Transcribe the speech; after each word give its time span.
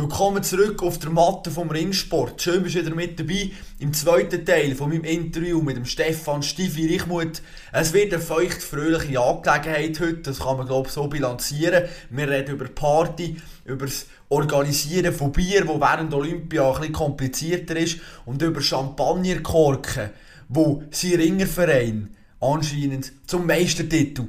Willkommen 0.00 0.44
zurück 0.44 0.84
auf 0.84 1.00
der 1.00 1.10
Matte 1.10 1.50
vom 1.50 1.70
Ringsport. 1.70 2.40
Schön, 2.40 2.62
bist 2.62 2.76
du 2.76 2.82
wieder 2.82 2.94
mit 2.94 3.18
dabei 3.18 3.50
im 3.80 3.92
zweiten 3.92 4.46
Teil 4.46 4.76
von 4.76 4.90
meinem 4.90 5.02
Interview 5.02 5.60
mit 5.60 5.76
dem 5.76 5.86
Stefan 5.86 6.44
Stifi 6.44 6.86
Richmuth. 6.86 7.42
Es 7.72 7.92
wird 7.92 8.12
eine 8.12 8.22
feucht 8.22 8.62
fröhliche 8.62 9.18
Angelegenheit 9.18 9.98
heute, 9.98 10.18
das 10.18 10.38
kann 10.38 10.56
man 10.56 10.68
glaube 10.68 10.86
ich 10.86 10.94
so 10.94 11.08
bilanzieren. 11.08 11.88
Wir 12.10 12.30
reden 12.30 12.54
über 12.54 12.66
Party, 12.66 13.38
über 13.64 13.86
das 13.86 14.06
Organisieren 14.28 15.12
von 15.12 15.32
Bier, 15.32 15.66
wo 15.66 15.80
während 15.80 16.14
Olympia 16.14 16.68
ein 16.68 16.76
bisschen 16.76 16.92
komplizierter 16.92 17.76
ist, 17.76 17.98
und 18.24 18.40
über 18.40 18.60
Champagnerkorken, 18.60 20.10
wo 20.48 20.84
sein 20.92 21.16
Ringerverein 21.16 22.14
anscheinend 22.40 23.10
zum 23.26 23.46
Meistertitel 23.46 24.26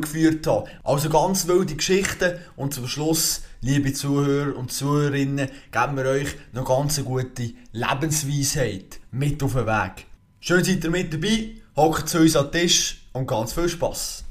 geführt 0.00 0.48
haben. 0.48 0.68
Also 0.82 1.08
ganz 1.10 1.46
wilde 1.46 1.76
Geschichten 1.76 2.40
und 2.56 2.74
zum 2.74 2.88
Schluss 2.88 3.42
liebe 3.62 3.92
Zuhörer 3.92 4.56
und 4.56 4.72
Zuhörerinnen, 4.72 5.48
geben 5.70 5.96
wir 5.96 6.04
euch 6.04 6.28
noch 6.52 6.66
ganz 6.66 7.02
gute 7.02 7.52
Lebensweisheit 7.72 8.98
mit 9.12 9.40
auf 9.42 9.54
den 9.54 9.66
Weg. 9.66 10.06
Schön 10.40 10.64
seid 10.64 10.82
ihr 10.82 10.90
mit 10.90 11.14
dabei, 11.14 11.52
hockt 11.76 12.08
zu 12.08 12.18
uns 12.18 12.34
an 12.34 12.50
den 12.50 12.62
Tisch 12.62 13.02
und 13.12 13.28
ganz 13.28 13.52
viel 13.52 13.68
Spass. 13.68 14.24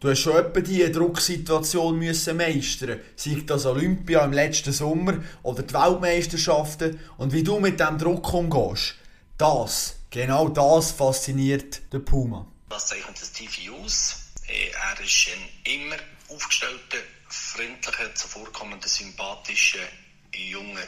Du 0.00 0.08
hast 0.08 0.20
schon 0.20 0.36
etwa 0.36 0.60
diese 0.60 0.90
Drucksituation 0.90 1.98
müssen 1.98 2.38
meistern, 2.38 3.00
sei 3.16 3.42
das 3.44 3.66
Olympia 3.66 4.24
im 4.24 4.32
letzten 4.32 4.72
Sommer 4.72 5.18
oder 5.42 5.62
die 5.62 5.74
Weltmeisterschaften 5.74 6.98
und 7.18 7.34
wie 7.34 7.42
du 7.42 7.60
mit 7.60 7.78
dem 7.78 7.98
Druck 7.98 8.32
umgehst. 8.32 8.94
Das 9.36 9.99
Genau 10.10 10.48
das 10.48 10.90
fasziniert 10.90 11.92
den 11.92 12.04
Puma. 12.04 12.44
Was 12.66 12.88
zeichnet 12.88 13.16
Stevie 13.16 13.70
aus? 13.70 14.32
Äh, 14.48 14.70
er 14.70 15.00
ist 15.00 15.28
ein 15.28 15.72
immer 15.72 15.96
aufgestellter, 16.28 16.98
freundlicher, 17.28 18.12
zuvorkommender, 18.16 18.88
sympathischer, 18.88 19.86
junger 20.34 20.82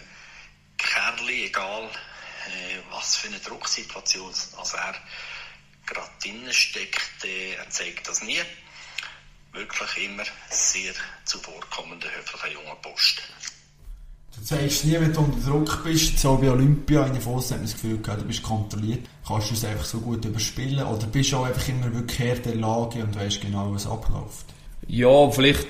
Kerl, 0.76 1.28
egal 1.28 1.84
äh, 1.84 2.78
was 2.90 3.14
für 3.14 3.28
eine 3.28 3.38
Drucksituation 3.38 4.34
also 4.56 4.76
er 4.76 4.96
gerade 5.86 6.10
drinnen 6.20 6.52
steckt, 6.52 7.24
äh, 7.24 7.52
er 7.54 7.70
zeigt 7.70 8.08
das 8.08 8.22
nie. 8.22 8.42
Wirklich 9.52 10.04
immer 10.04 10.24
sehr 10.50 10.94
zuvorkommender, 11.24 12.08
höflicher 12.10 12.48
junger 12.48 12.74
Post. 12.76 13.22
Du 14.42 14.48
zeigst 14.48 14.84
nie, 14.86 14.94
wenn 14.94 15.12
du 15.12 15.20
unter 15.20 15.50
Druck 15.52 15.84
bist, 15.84 16.18
so 16.18 16.42
wie 16.42 16.48
Olympia 16.48 17.06
in 17.06 17.14
Foss 17.20 17.52
hat 17.52 17.58
man 17.58 17.66
das 17.66 17.74
Gefühl 17.74 17.98
gehabt, 17.98 18.22
du 18.22 18.26
bist 18.26 18.42
kontrolliert, 18.42 19.02
kannst 19.24 19.50
du 19.50 19.54
es 19.54 19.64
einfach 19.64 19.84
so 19.84 20.00
gut 20.00 20.24
überspielen? 20.24 20.84
Oder 20.84 21.06
bist 21.06 21.30
du 21.30 21.36
auch 21.36 21.44
einfach 21.44 21.68
immer 21.68 21.94
wirklich 21.94 22.18
Herr 22.18 22.34
der 22.34 22.56
Lage 22.56 23.04
und 23.04 23.14
weißt 23.14 23.40
genau, 23.40 23.72
was 23.72 23.86
abläuft? 23.86 24.46
Ja, 24.88 25.30
vielleicht, 25.30 25.68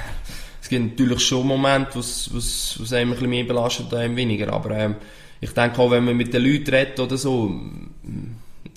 es 0.62 0.68
gibt 0.70 0.98
natürlich 0.98 1.20
schon 1.20 1.46
Momente, 1.46 1.98
was, 1.98 2.30
was, 2.32 2.76
was 2.80 2.92
einem 2.94 3.10
ein 3.10 3.14
bisschen 3.16 3.28
mehr 3.28 3.44
belastet 3.44 3.88
oder 3.88 3.98
einem 3.98 4.16
weniger, 4.16 4.50
aber 4.50 4.70
ähm, 4.70 4.94
ich 5.42 5.50
denke 5.50 5.78
auch, 5.78 5.90
wenn 5.90 6.06
man 6.06 6.16
mit 6.16 6.32
den 6.32 6.42
Leuten 6.42 6.70
redet 6.70 6.98
oder 6.98 7.18
so, 7.18 7.54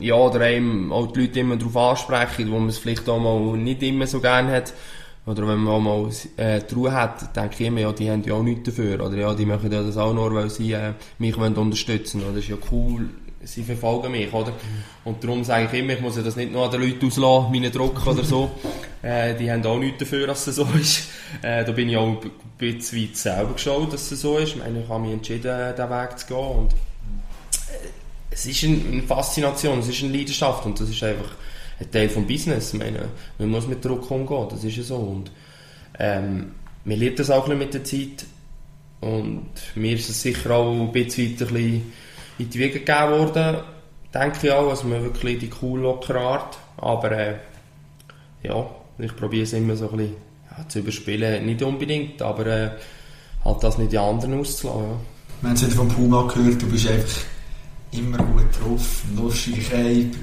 ja, 0.02 0.16
oder 0.16 0.42
einem 0.42 0.92
auch 0.92 1.14
die 1.14 1.22
Leute 1.22 1.40
immer 1.40 1.56
darauf 1.56 1.78
ansprechen, 1.78 2.52
wo 2.52 2.60
man 2.60 2.68
es 2.68 2.78
vielleicht 2.78 3.08
auch 3.08 3.20
mal 3.20 3.58
nicht 3.58 3.84
immer 3.84 4.06
so 4.06 4.20
gerne 4.20 4.52
hat, 4.52 4.74
oder 5.30 5.48
wenn 5.48 5.60
man 5.60 5.74
auch 5.76 5.80
mal 5.80 6.10
äh, 6.38 6.60
die 6.68 6.74
Ruhe 6.74 6.92
hat, 6.92 7.36
denke 7.36 7.56
ich 7.60 7.68
immer, 7.68 7.82
ja, 7.82 7.92
die 7.92 8.10
haben 8.10 8.24
ja 8.24 8.34
auch 8.34 8.42
nichts 8.42 8.64
dafür. 8.64 9.06
Oder 9.06 9.16
ja, 9.16 9.34
die 9.36 9.46
machen 9.46 9.72
ja 9.72 9.84
das 9.84 9.96
auch 9.96 10.12
nur, 10.12 10.34
weil 10.34 10.50
sie 10.50 10.72
äh, 10.72 10.94
mich 11.20 11.38
wollen 11.38 11.56
unterstützen 11.56 12.22
wollen. 12.24 12.34
Das 12.34 12.44
ist 12.44 12.50
ja 12.50 12.58
cool, 12.72 13.10
sie 13.44 13.64
verfolgen 13.64 14.12
mich, 14.12 14.34
oder? 14.34 14.54
Und 15.04 15.24
darum 15.24 15.44
sage 15.44 15.70
ich 15.72 15.80
immer, 15.80 15.94
ich 15.94 16.02
muss 16.02 16.18
ja 16.18 16.24
das 16.24 16.36
nicht 16.36 16.52
nur 16.52 16.66
an 16.66 16.72
den 16.72 16.82
Leuten 16.82 17.06
auslassen, 17.06 17.52
meinen 17.52 17.72
Druck 17.72 18.06
oder 18.08 18.24
so. 18.24 18.52
Äh, 19.02 19.34
die 19.36 19.50
haben 19.50 19.66
auch 19.66 19.80
nichts 19.80 20.00
dafür, 20.00 20.28
dass 20.28 20.46
es 20.46 20.58
so 20.58 20.68
ist. 20.78 21.08
Äh, 21.42 21.64
da 21.64 21.72
bin 21.72 21.88
ich 21.88 21.96
auch 21.96 22.06
ein 22.22 22.32
bisschen 22.58 23.02
weit 23.02 23.16
selber 23.16 23.54
geschaut, 23.54 23.94
dass 23.94 24.12
es 24.12 24.20
so 24.20 24.38
ist. 24.38 24.50
Ich 24.50 24.56
meine, 24.58 24.82
ich 24.82 24.90
habe 24.90 25.04
mich 25.04 25.14
entschieden, 25.14 25.74
diesen 25.74 25.90
Weg 25.90 26.20
zu 26.20 26.28
gehen. 26.28 26.38
Und 26.38 26.74
äh, 26.74 27.88
es 28.30 28.46
ist 28.46 28.62
eine 28.66 29.02
Faszination, 29.04 29.80
es 29.80 29.88
ist 29.88 30.04
eine 30.04 30.12
Leidenschaft 30.12 30.66
und 30.66 30.82
das 30.82 30.90
ist 30.90 31.02
einfach 31.02 31.32
ein 31.80 31.92
Teil 31.92 32.08
des 32.08 32.28
Business. 32.28 32.74
Ich 32.74 32.80
meine, 32.80 33.10
man 33.38 33.50
muss 33.50 33.68
mit 33.68 33.84
Druck 33.84 34.10
umgehen, 34.12 34.48
das 34.50 34.64
ist 34.64 34.78
ja 34.78 34.84
so. 34.84 34.96
Und, 34.96 35.32
ähm, 35.98 36.52
man 36.86 36.98
lernt 36.98 37.20
das 37.20 37.30
auch 37.30 37.48
ein 37.50 37.58
bisschen 37.58 37.60
mit 37.60 37.74
der 37.74 37.84
Zeit. 37.84 38.26
Und 39.02 39.50
mir 39.76 39.94
ist 39.94 40.10
es 40.10 40.22
sicher 40.22 40.52
auch 40.52 40.72
ein 40.72 40.92
bisschen, 40.92 41.36
bisschen 41.36 41.92
in 42.38 42.50
die 42.50 42.60
Wege 42.60 42.80
gegeben 42.80 43.12
worden, 43.12 43.58
denke 44.14 44.48
ich 44.48 44.52
auch. 44.52 44.70
Also 44.70 44.88
man 44.88 45.04
wirklich 45.04 45.40
die 45.40 45.50
cool 45.62 45.82
lockere 45.82 46.20
Art. 46.20 46.58
Aber 46.78 47.12
äh, 47.12 47.36
ja, 48.44 48.70
ich 48.98 49.16
probiere 49.16 49.44
es 49.44 49.54
immer 49.54 49.76
so 49.76 49.90
ein 49.90 49.98
bisschen 49.98 50.16
ja, 50.58 50.68
zu 50.68 50.80
überspielen. 50.80 51.46
Nicht 51.46 51.62
unbedingt, 51.62 52.22
aber 52.22 52.46
äh, 52.48 52.72
halt 53.46 53.64
das 53.64 53.78
nicht 53.78 53.92
die 53.92 53.98
anderen 53.98 54.40
auszulassen. 54.40 54.82
Ja. 54.82 54.98
Wir 55.42 55.50
haben 55.50 55.56
es 55.56 55.74
vom 55.74 55.88
Puma 55.88 56.28
gehört, 56.28 56.62
du 56.62 56.70
bist 56.70 56.90
einfach 56.90 57.22
immer 57.94 58.18
gut 58.18 58.48
drauf, 58.62 59.04
lustig. 59.16 59.70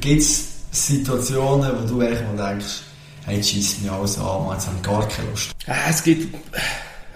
Gibt 0.01 0.21
es 0.21 0.56
Situationen, 0.77 1.73
wo 1.81 1.87
du 1.87 2.01
eigentlich 2.01 2.21
denkst, 2.37 2.83
hey, 3.25 3.43
schießt 3.43 3.83
mich 3.83 3.91
alles 3.91 4.19
an, 4.19 4.53
jetzt 4.53 4.67
habe 4.67 4.77
ich 4.77 4.83
gar 4.83 5.09
keine 5.09 5.31
Lust? 5.31 5.53
Äh, 5.67 5.73
es 5.89 6.03
gibt, 6.03 6.35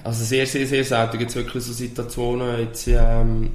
also 0.03 0.25
sehr, 0.25 0.47
sehr, 0.47 0.67
sehr 0.67 0.85
selten 0.85 1.19
gibt 1.19 1.31
es 1.31 1.37
wirklich 1.37 1.63
so 1.63 1.73
Situationen, 1.73 2.59
jetzt, 2.61 2.89
ähm, 2.89 3.51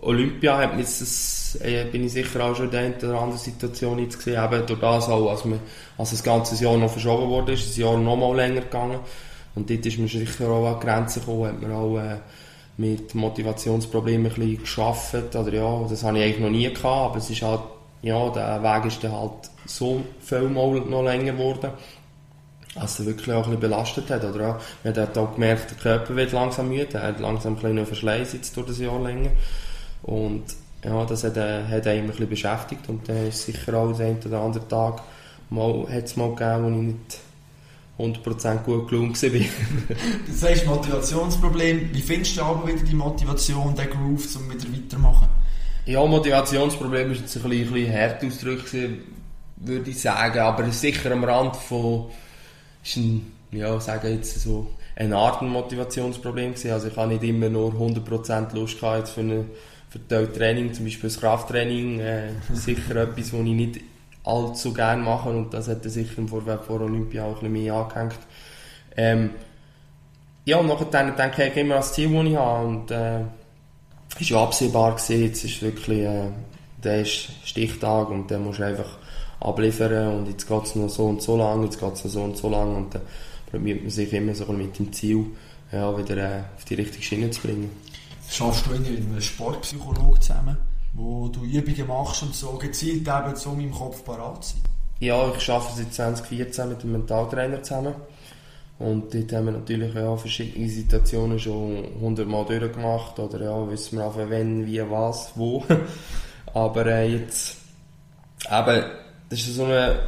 Olympia 0.00 0.58
hat 0.58 0.78
jetzt 0.78 1.00
das, 1.00 1.58
äh, 1.62 1.84
bin 1.90 2.04
ich 2.04 2.12
sicher 2.12 2.44
auch 2.44 2.54
schon 2.54 2.70
in 2.70 2.94
oder 2.94 3.20
anderen 3.20 3.38
Situation 3.38 3.98
jetzt 3.98 4.18
gesehen, 4.18 4.42
eben 4.44 4.66
durch 4.66 4.78
das 4.78 5.08
auch, 5.08 5.30
als, 5.30 5.44
man, 5.44 5.58
als 5.96 6.10
das 6.10 6.22
ganze 6.22 6.62
Jahr 6.62 6.76
noch 6.76 6.90
verschoben 6.90 7.28
wurde, 7.28 7.52
ist 7.52 7.68
das 7.68 7.76
Jahr 7.76 7.96
noch 7.96 8.16
mal 8.16 8.36
länger 8.36 8.60
gegangen. 8.60 9.00
Und 9.54 9.68
dort 9.68 9.84
ist 9.84 9.98
man 9.98 10.06
sicher 10.06 10.48
auch 10.48 10.74
an 10.74 10.80
Grenzen 10.80 11.20
gekommen, 11.20 11.48
hat 11.48 11.60
man 11.60 11.72
auch 11.72 11.98
äh, 11.98 12.18
mit 12.76 13.14
Motivationsproblemen 13.14 14.26
ein 14.26 14.34
bisschen 14.34 14.60
geschafft, 14.60 15.34
oder 15.34 15.52
ja, 15.52 15.86
das 15.88 16.04
habe 16.04 16.18
ich 16.18 16.24
eigentlich 16.24 16.40
noch 16.40 16.50
nie 16.50 16.72
gehabt, 16.72 16.84
aber 16.84 17.16
es 17.16 17.30
ist 17.30 17.42
halt 17.42 17.62
ja, 18.02 18.28
der 18.30 18.62
Weg 18.62 18.86
ist 18.86 19.02
dann 19.02 19.12
halt 19.12 19.50
so 19.66 20.02
viel 20.20 20.48
mal 20.48 20.80
noch 20.80 21.02
länger 21.02 21.32
geworden, 21.32 21.70
dass 22.74 23.00
er 23.00 23.06
wirklich 23.06 23.34
auch 23.34 23.38
ein 23.38 23.44
bisschen 23.44 23.60
belastet 23.60 24.10
hat. 24.10 24.24
Oder 24.24 24.56
auch, 24.56 24.60
man 24.84 24.96
hat 24.96 25.18
auch 25.18 25.34
gemerkt, 25.34 25.70
der 25.70 25.78
Körper 25.78 26.16
wird 26.16 26.32
langsam 26.32 26.68
müde, 26.68 26.94
er 26.94 27.08
hat 27.08 27.20
langsam 27.20 27.54
ein 27.54 27.60
bisschen 27.60 27.86
Verschleiß 27.86 28.32
jetzt 28.34 28.56
durch 28.56 28.68
das 28.68 28.78
Jahr 28.78 29.00
länger. 29.00 29.30
Und 30.02 30.44
ja, 30.84 31.04
das 31.04 31.24
hat, 31.24 31.36
äh, 31.36 31.64
hat 31.64 31.86
einen 31.86 32.02
ein 32.02 32.06
bisschen 32.06 32.28
beschäftigt 32.28 32.88
und 32.88 33.08
dann 33.08 33.28
ist 33.28 33.44
sicher 33.44 33.74
auch 33.74 33.92
der 33.96 34.06
einen 34.06 34.22
oder 34.24 34.40
andere 34.40 34.68
Tag 34.68 35.02
mal, 35.50 35.86
hat 35.90 36.04
es 36.04 36.16
mal 36.16 36.34
gegeben, 36.34 36.64
wo 36.64 36.68
ich 36.68 38.12
nicht 38.14 38.22
100% 38.24 38.58
gut 38.58 38.88
gelungen 38.88 39.14
war. 39.14 39.96
das 40.28 40.42
heißt 40.42 40.66
Motivationsproblem. 40.66 41.90
Wie 41.92 42.02
findest 42.02 42.36
du 42.36 42.42
aber 42.42 42.68
wieder 42.68 42.84
die 42.84 42.94
Motivation, 42.94 43.74
den 43.74 43.90
Groove, 43.90 44.36
um 44.36 44.50
wieder 44.50 44.72
weiterzumachen? 44.72 45.28
Ja, 45.88 46.04
Motivationsproblem 46.04 47.12
ist 47.12 47.22
jetzt 47.22 47.36
ein 47.36 47.48
bisschen, 47.48 47.68
ein 47.68 47.72
bisschen 47.72 47.98
hart 47.98 48.22
ausgedrückt, 48.22 48.74
würde 49.56 49.90
ich 49.90 49.98
sagen, 49.98 50.38
aber 50.38 50.70
sicher 50.70 51.10
am 51.12 51.24
Rand 51.24 51.56
von, 51.56 52.10
ist 52.84 52.98
ein, 52.98 53.32
ja, 53.52 53.80
sagen 53.80 54.12
jetzt 54.12 54.38
so, 54.38 54.68
eine 54.96 55.16
Art 55.16 55.40
ein 55.40 55.48
Motivationsproblem 55.48 56.50
gewesen. 56.50 56.72
Also 56.72 56.88
ich 56.88 56.96
habe 56.98 57.14
nicht 57.14 57.24
immer 57.24 57.48
nur 57.48 57.72
100% 57.72 58.54
Lust 58.54 58.78
gehabt 58.78 59.08
für, 59.08 59.20
eine, 59.20 59.46
für 59.88 60.18
ein 60.18 60.30
Training, 60.34 60.74
zum 60.74 60.84
Beispiel 60.84 61.08
das 61.08 61.20
Krafttraining, 61.20 62.00
äh, 62.00 62.32
sicher 62.52 62.96
etwas, 62.96 63.32
was 63.32 63.40
ich 63.40 63.46
nicht 63.46 63.80
allzu 64.24 64.74
gerne 64.74 65.02
mache 65.02 65.30
und 65.30 65.54
das 65.54 65.68
hat 65.68 65.84
sicher 65.84 66.18
im 66.18 66.28
Vorweg 66.28 66.64
vor 66.64 66.82
Olympia 66.82 67.24
auch 67.24 67.42
ein 67.42 67.50
bisschen 67.50 67.52
mehr 67.64 67.72
angehängt. 67.72 68.18
Ähm, 68.94 69.30
ja, 70.44 70.58
und 70.58 70.66
nachher 70.66 71.12
denke 71.12 71.46
ich 71.46 71.56
immer 71.56 71.76
an 71.76 71.80
das 71.80 71.94
Ziel, 71.94 72.12
das 72.12 72.26
ich 72.26 72.36
habe 72.36 72.66
und 72.66 72.90
äh, 72.90 73.20
ist 74.18 74.30
ja 74.30 74.42
absehbar 74.42 74.96
gewesen, 74.96 75.22
jetzt 75.22 75.44
ist 75.44 75.62
wirklich 75.62 76.00
äh, 76.00 76.30
der 76.82 77.02
ist 77.02 77.28
Stichtag 77.44 78.10
und 78.10 78.30
dann 78.30 78.44
musst 78.44 78.60
du 78.60 78.66
einfach 78.66 78.98
abliefern 79.40 80.18
und 80.18 80.28
jetzt 80.28 80.46
geht 80.46 80.64
es 80.64 80.74
noch 80.74 80.88
so 80.88 81.06
und 81.06 81.22
so 81.22 81.36
lang, 81.36 81.64
jetzt 81.64 81.78
geht 81.78 81.92
es 81.92 82.04
noch 82.04 82.10
so 82.10 82.22
und 82.22 82.36
so 82.36 82.48
lang 82.48 82.76
und 82.76 82.94
dann 82.94 83.02
probiert 83.50 83.82
man 83.82 83.90
sich 83.90 84.12
immer 84.12 84.34
so 84.34 84.46
mit 84.52 84.78
dem 84.78 84.92
Ziel 84.92 85.26
ja, 85.72 85.96
wieder 85.96 86.16
äh, 86.16 86.42
auf 86.56 86.64
die 86.64 86.74
richtige 86.74 87.02
Schiene 87.02 87.30
zu 87.30 87.42
bringen. 87.42 87.70
Schaffst 88.30 88.66
du 88.66 88.70
mit 88.70 88.86
einem 88.86 89.20
Sportpsychologen 89.20 90.20
zusammen, 90.20 90.56
wo 90.94 91.28
du 91.28 91.44
Übungen 91.44 91.86
machst 91.86 92.22
und 92.22 92.34
so 92.34 92.52
gezielt 92.52 93.08
eben 93.08 93.36
so 93.36 93.52
meinem 93.52 93.72
Kopf 93.72 94.04
parat 94.04 94.44
sein? 94.44 94.60
Ja, 95.00 95.32
ich 95.36 95.50
arbeite 95.50 95.76
seit 95.76 95.94
2014 95.94 96.68
mit 96.68 96.82
einem 96.82 96.92
Mentaltrainer 96.92 97.62
zusammen. 97.62 97.94
Und 98.78 99.12
dort 99.12 99.32
haben 99.32 99.46
wir 99.46 99.52
natürlich 99.52 99.92
ja, 99.92 100.16
verschiedene 100.16 100.68
Situationen 100.68 101.38
schon 101.38 101.84
hundertmal 102.00 102.44
durchgemacht. 102.44 103.18
Oder 103.18 103.44
ja, 103.44 103.70
wissen 103.70 103.98
wir 103.98 104.06
einfach, 104.06 104.30
wenn, 104.30 104.66
wie, 104.66 104.80
was, 104.88 105.32
wo. 105.34 105.64
Aber 106.54 106.86
äh, 106.86 107.08
jetzt, 107.08 107.56
eben, 108.46 108.84
das 109.30 109.46
war 109.46 109.54
so 109.54 109.64
eine 109.64 109.98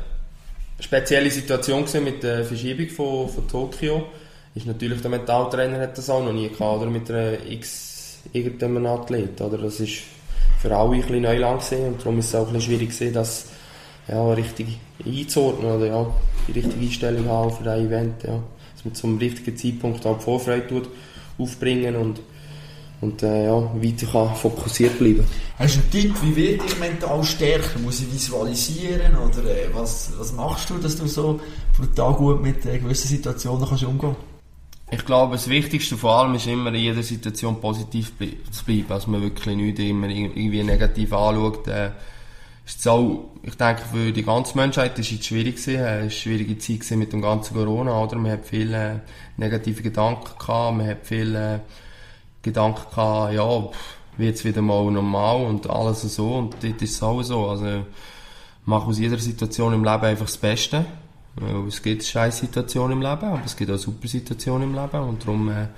spezielle 0.78 1.30
Situation 1.30 1.84
mit 2.02 2.22
der 2.22 2.44
Verschiebung 2.44 2.88
von, 2.88 3.28
von 3.28 3.48
Tokio. 3.48 4.06
Ist 4.54 4.66
natürlich 4.66 5.00
der 5.00 5.10
Mentaltrainer 5.10 5.80
hat 5.80 5.98
das 5.98 6.10
auch 6.10 6.24
noch 6.24 6.32
nie 6.32 6.48
gehabt, 6.48 6.80
oder? 6.80 6.90
Mit 6.90 7.10
einer 7.10 7.44
X 7.48 8.18
irgendeinem 8.32 8.86
Athlet, 8.86 9.40
oder? 9.40 9.58
Das 9.58 9.80
ist 9.80 10.02
für 10.60 10.74
alle 10.76 10.94
ein 10.94 11.00
bisschen 11.00 11.22
Neuland 11.22 11.62
gewesen 11.62 11.86
und 11.86 12.00
darum 12.00 12.18
ist 12.18 12.26
es 12.26 12.34
auch 12.34 12.46
ein 12.46 12.52
bisschen 12.52 12.62
schwierig 12.62 12.90
gewesen, 12.90 13.14
das 13.14 13.46
ja, 14.08 14.32
richtig 14.32 14.78
einzuordnen 15.04 15.70
oder 15.70 15.86
ja, 15.86 16.06
die 16.48 16.52
richtige 16.52 16.80
Einstellung 16.80 17.28
haben 17.28 17.50
für 17.52 17.70
ein 17.70 17.86
Event. 17.86 18.22
Ja. 18.24 18.42
Dass 18.80 18.84
man 18.86 18.94
zum 18.94 19.18
richtigen 19.18 19.56
Zeitpunkt 19.56 20.06
auch 20.06 20.16
die 20.16 20.24
Vorfreude 20.24 20.66
tut, 20.66 20.88
aufbringen 21.38 21.96
und, 21.96 22.20
und 23.02 23.22
äh, 23.22 23.44
ja, 23.44 23.54
weiter 23.54 24.06
kann 24.06 24.34
fokussiert 24.34 24.98
bleiben 24.98 25.24
Hast 25.58 25.76
du 25.76 25.80
einen 25.80 25.90
Tipp, 25.90 26.14
wie 26.22 26.36
werde 26.36 26.64
ich 26.66 26.78
mental 26.78 27.22
stärker? 27.22 27.78
Muss 27.80 28.00
ich 28.00 28.10
visualisieren 28.10 29.16
oder 29.16 29.44
äh, 29.44 29.68
was, 29.74 30.12
was 30.18 30.32
machst 30.32 30.70
du, 30.70 30.78
dass 30.78 30.96
du 30.96 31.06
so 31.06 31.38
brutal 31.76 32.14
gut 32.14 32.42
mit 32.42 32.64
äh, 32.64 32.78
gewissen 32.78 33.08
Situationen 33.08 33.68
kannst 33.68 33.84
umgehen 33.84 34.16
ich 34.92 35.04
glaube, 35.04 35.36
das 35.36 35.48
Wichtigste 35.48 35.96
vor 35.96 36.16
allem 36.16 36.34
ist 36.34 36.48
immer 36.48 36.70
in 36.70 36.82
jeder 36.82 37.04
Situation 37.04 37.60
positiv 37.60 38.12
zu 38.50 38.64
bleiben, 38.64 38.86
dass 38.88 39.06
man 39.06 39.22
wirklich 39.22 39.56
nicht 39.56 39.78
immer 39.78 40.08
irgendwie 40.08 40.64
negativ 40.64 41.12
anschaut. 41.12 41.68
Äh, 41.68 41.90
ist 42.76 42.88
auch, 42.88 43.30
ich 43.42 43.54
denke, 43.56 43.82
für 43.92 44.12
die 44.12 44.22
ganze 44.22 44.56
Menschheit 44.56 44.98
ist 44.98 45.12
es 45.12 45.26
schwierig 45.26 45.56
gewesen, 45.56 45.74
es 45.74 45.82
war 45.82 45.92
eine 45.92 46.10
schwierige 46.10 46.58
Zeit 46.58 46.98
mit 46.98 47.12
dem 47.12 47.22
ganzen 47.22 47.54
Corona, 47.54 48.02
oder? 48.02 48.16
Man 48.16 48.32
hat 48.32 48.44
viele 48.44 49.00
negative 49.36 49.82
Gedanken 49.82 50.38
gehabt, 50.38 50.76
man 50.76 50.86
hat 50.86 50.98
viele 51.02 51.60
Gedanken 52.42 52.82
gehabt, 52.90 53.34
ja, 53.34 53.68
wird 54.16 54.36
es 54.36 54.44
wieder 54.44 54.62
mal 54.62 54.90
normal 54.90 55.44
und 55.46 55.68
alles 55.68 56.02
so, 56.02 56.34
und 56.34 56.54
das 56.54 56.70
ist 56.82 56.94
es 56.96 57.02
auch 57.02 57.22
so, 57.22 57.48
also, 57.48 57.84
mach 58.66 58.86
aus 58.86 58.98
jeder 58.98 59.18
Situation 59.18 59.74
im 59.74 59.84
Leben 59.84 60.04
einfach 60.04 60.26
das 60.26 60.36
Beste. 60.36 60.84
Es 61.68 61.82
gibt 61.82 62.04
scheiß 62.04 62.38
Situationen 62.38 62.92
im 62.92 63.02
Leben, 63.02 63.24
aber 63.24 63.42
es 63.44 63.56
gibt 63.56 63.70
auch 63.70 63.78
super 63.78 64.08
Situationen 64.08 64.70
im 64.70 64.74
Leben. 64.74 65.00
Und 65.08 65.22
darum 65.22 65.48
äh, 65.48 65.68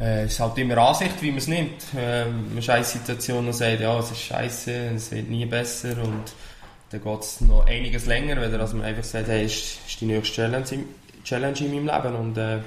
äh, 0.00 0.26
ist 0.26 0.40
halt 0.40 0.58
immer 0.58 0.78
Ansicht, 0.78 1.20
wie 1.20 1.30
man 1.30 1.38
es 1.38 1.48
nimmt. 1.48 1.82
Äh, 1.96 2.24
eine 2.24 2.62
scheiß 2.62 2.92
Situation 2.92 3.46
und 3.46 3.52
sagt, 3.52 3.80
ja, 3.80 3.98
es 3.98 4.10
ist 4.10 4.20
scheiße, 4.20 4.72
es 4.94 5.10
wird 5.10 5.28
nie 5.28 5.46
besser 5.46 5.90
und 6.02 6.24
dann 6.90 7.02
geht 7.02 7.20
es 7.20 7.40
noch 7.40 7.66
einiges 7.66 8.06
länger, 8.06 8.36
weil 8.40 8.50
man 8.50 8.82
einfach 8.82 9.04
sagt, 9.04 9.28
hey, 9.28 9.44
ist, 9.44 9.78
ist 9.86 10.00
die 10.00 10.06
nächste 10.06 10.34
Challenge, 10.34 10.64
Challenge 11.24 11.58
in 11.58 11.84
meinem 11.84 12.02
Leben 12.02 12.16
und 12.16 12.38
äh, 12.38 12.58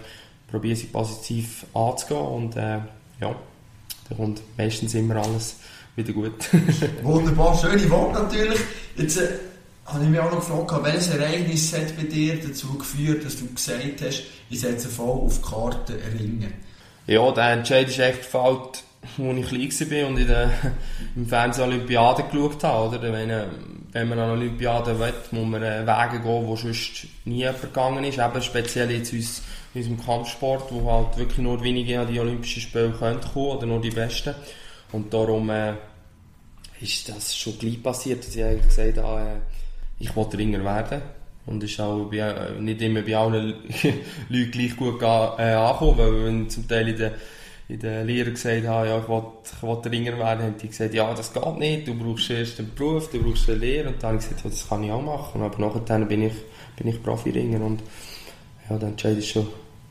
probiere 0.50 0.76
sie 0.76 0.88
positiv 0.88 1.66
anzugehen 1.74 2.26
und 2.26 2.56
äh, 2.56 2.80
ja, 3.20 3.36
dann 4.10 4.18
kommt 4.18 4.42
meistens 4.58 4.94
immer 4.94 5.16
alles 5.16 5.56
wieder 5.96 6.14
gut. 6.14 6.50
Wunderbar, 7.04 7.58
schöne 7.58 7.90
Worte 7.90 8.24
natürlich. 8.24 8.60
Jetzt, 8.96 9.18
äh 9.18 9.30
habe 9.86 10.04
ich 10.04 10.10
mich 10.10 10.20
auch 10.20 10.32
noch 10.32 10.40
gefragt, 10.40 10.84
welches 10.84 11.10
Ereignis 11.10 11.74
hat 11.74 11.96
bei 11.98 12.04
dir 12.04 12.40
dazu 12.40 12.78
geführt, 12.78 13.26
dass 13.26 13.38
du 13.38 13.48
gesagt 13.54 14.02
hast, 14.06 14.24
ich 14.50 14.60
setze 14.60 14.88
voll 14.88 15.26
auf 15.26 15.42
die 15.42 15.50
Karte 15.50 16.00
Ringen? 16.18 16.54
Ja, 17.08 17.32
der 17.32 17.52
Entscheid 17.52 17.88
ist 17.88 18.00
echt 18.00 18.20
gefallen, 18.20 18.60
als 19.18 19.38
ich 19.38 19.48
klein 19.48 19.92
war 19.92 20.08
und 20.08 20.18
in 20.18 20.28
der, 20.28 20.52
im 21.16 21.28
Fernsehen 21.28 21.66
Olympiade 21.66 22.24
geschaut 22.24 22.64
habe. 22.64 22.90
Oder? 22.90 23.02
Wenn, 23.02 23.32
wenn 23.92 24.10
man 24.10 24.20
an 24.20 24.32
Olympiade 24.32 24.98
will, 25.00 25.14
muss 25.32 25.48
man 25.48 25.62
Wege 25.62 26.22
gehen, 26.22 26.48
wo 26.48 26.56
sonst 26.56 27.08
nie 27.26 27.46
vergangen 27.54 28.04
ist. 28.04 28.20
Eben 28.20 28.42
speziell 28.42 28.92
jetzt 28.92 29.14
in 29.14 29.26
unserem 29.74 30.06
Kampfsport, 30.06 30.72
wo 30.72 30.92
halt 30.92 31.18
wirklich 31.18 31.40
nur 31.40 31.62
wenige 31.64 32.00
an 32.00 32.08
die 32.08 32.20
Olympischen 32.20 32.62
Spiele 32.62 32.92
kommen 32.92 33.20
oder 33.36 33.66
nur 33.66 33.82
die 33.82 33.90
Besten. 33.90 34.36
Und 34.92 35.14
darum 35.14 35.50
äh, 35.50 35.74
ist 36.82 37.10
das 37.10 37.36
schon 37.36 37.58
gleich 37.58 37.82
passiert, 37.82 38.26
dass 38.26 38.36
ich 38.36 38.44
eigentlich 38.44 38.68
gesagt 38.68 38.98
habe, 38.98 39.22
äh, 39.22 39.36
ich 40.00 40.16
wollte 40.16 40.38
Ringer 40.38 40.64
werden. 40.64 41.02
Und 41.46 41.64
ist 41.64 41.80
auch 41.80 42.06
bei, 42.06 42.18
äh, 42.18 42.60
nicht 42.60 42.82
immer 42.82 43.02
bei 43.02 43.16
allen 43.16 43.56
Leuten 44.30 44.52
gleich 44.52 44.76
gut 44.76 45.02
äh, 45.02 45.06
angekommen, 45.06 45.98
weil 45.98 46.26
wenn 46.26 46.50
zum 46.50 46.68
Teil 46.68 46.90
in 46.90 46.98
der, 46.98 47.14
in 47.68 47.80
der 47.80 48.06
gesagt 48.06 48.68
haben, 48.68 48.88
ja, 48.88 49.00
ich 49.00 49.08
wollte 49.08 49.92
Ringer 49.92 50.18
werden, 50.18 50.44
haben 50.44 50.58
die 50.62 50.68
gesagt, 50.68 50.94
ja, 50.94 51.14
das 51.14 51.34
geht 51.34 51.58
nicht, 51.58 51.88
du 51.88 51.96
brauchst 51.96 52.30
erst 52.30 52.60
einen 52.60 52.74
Beruf, 52.76 53.10
du 53.10 53.22
brauchst 53.24 53.50
eine 53.50 53.58
Lehre. 53.58 53.90
Und 53.90 54.04
dann 54.04 54.14
habe 54.14 54.18
ich 54.20 54.30
gesagt, 54.30 54.44
ja, 54.44 54.50
das 54.50 54.70
kann 54.70 54.84
ich 54.84 54.92
auch 54.92 55.02
machen. 55.02 55.42
Aber 55.42 55.58
nachher 55.58 56.06
bin 56.06 56.24
ich, 56.24 56.34
bin 56.78 56.88
ich 56.88 57.02
Profi-Ringer 57.02 57.62
und 57.62 57.82
ja, 58.70 58.78
der 58.78 58.90
Entscheid 58.90 59.18
ist 59.18 59.30
schon, 59.30 59.48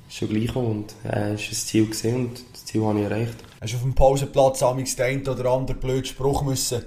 schon 0.09 0.29
gleich 0.29 0.55
und 0.55 0.95
äh, 1.05 1.35
ist 1.35 1.51
ein 1.51 1.55
Ziel 1.55 1.87
gesehen 1.87 2.17
und 2.17 2.43
das 2.53 2.65
Ziel 2.65 2.85
habe 2.85 3.01
ich 3.01 3.05
erreicht. 3.07 3.35
Hast 3.61 3.73
du 3.73 3.77
auf 3.77 3.83
dem 3.83 3.95
Pausenplatz 3.95 4.63
amigs 4.63 4.95
den 4.97 5.27
oder 5.27 5.51
anderen 5.51 5.81
blöden 5.81 6.05
Spruch 6.05 6.43
müssen 6.43 6.85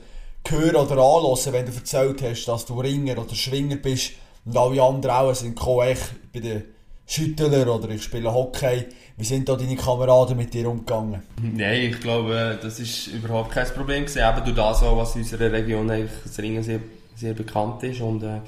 hören 0.48 0.76
oder 0.76 0.92
anhören, 0.92 1.54
wenn 1.54 1.66
du 1.66 1.72
erzählt 1.72 2.22
hast, 2.22 2.46
dass 2.46 2.66
du 2.66 2.80
Ringer 2.80 3.18
oder 3.18 3.34
Schwinger 3.34 3.78
bist 3.78 4.12
und 4.46 4.58
alle 4.58 4.82
anderen 4.82 5.16
auch 5.16 5.34
sind 5.34 5.56
gekommen, 5.56 5.96
bei 6.34 6.40
den 6.40 6.64
Schüttler 7.06 7.74
oder 7.74 7.90
ich 7.90 8.04
spiele 8.04 8.34
Hockey. 8.34 8.86
Wie 9.18 9.26
sind 9.26 9.48
da 9.48 9.56
deine 9.56 9.76
Kameraden 9.76 10.38
mit 10.38 10.54
dir 10.54 10.68
umgegangen? 10.70 11.22
Nein, 11.42 11.92
ich 11.92 12.00
glaube, 12.00 12.58
das 12.62 12.80
ist 12.80 13.08
überhaupt 13.08 13.52
kein 13.52 13.68
Problem 13.68 14.06
gewesen. 14.06 14.24
Eben 14.28 14.46
durch 14.46 14.56
das 14.56 14.82
auch, 14.82 14.98
was 14.98 15.16
in 15.16 15.22
unserer 15.22 15.52
Region 15.52 15.88
das 15.88 16.40
Ringen 16.40 16.64
sehr, 16.64 16.80
sehr 17.16 17.34
bekannt 17.34 17.84
ist 17.84 18.02
und 18.02 18.24
äh, 18.24 18.40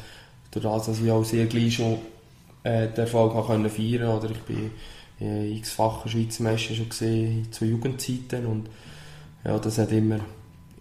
durch 0.52 0.66
das, 0.66 0.88
dass 0.88 1.02
ich 1.02 1.12
auch 1.12 1.24
sehr 1.24 1.46
gleich 1.46 1.76
schon 1.76 2.00
äh, 2.64 2.88
den 2.88 3.02
Erfolg 3.02 3.46
können 3.46 3.70
feiern 3.70 4.10
oder 4.10 4.32
ich 4.32 4.40
bin 4.40 4.72
äh, 5.22 5.52
x-facher 5.58 6.10
Schweizer 6.10 6.44
Meister 6.44 6.74
schon 6.74 6.90
gesehen 6.90 7.52
zu 7.52 7.66
Jugendzeiten 7.66 8.46
und 8.46 8.70
ja, 9.46 9.60
das 9.60 9.78
hat 9.78 9.92
immer 9.92 10.20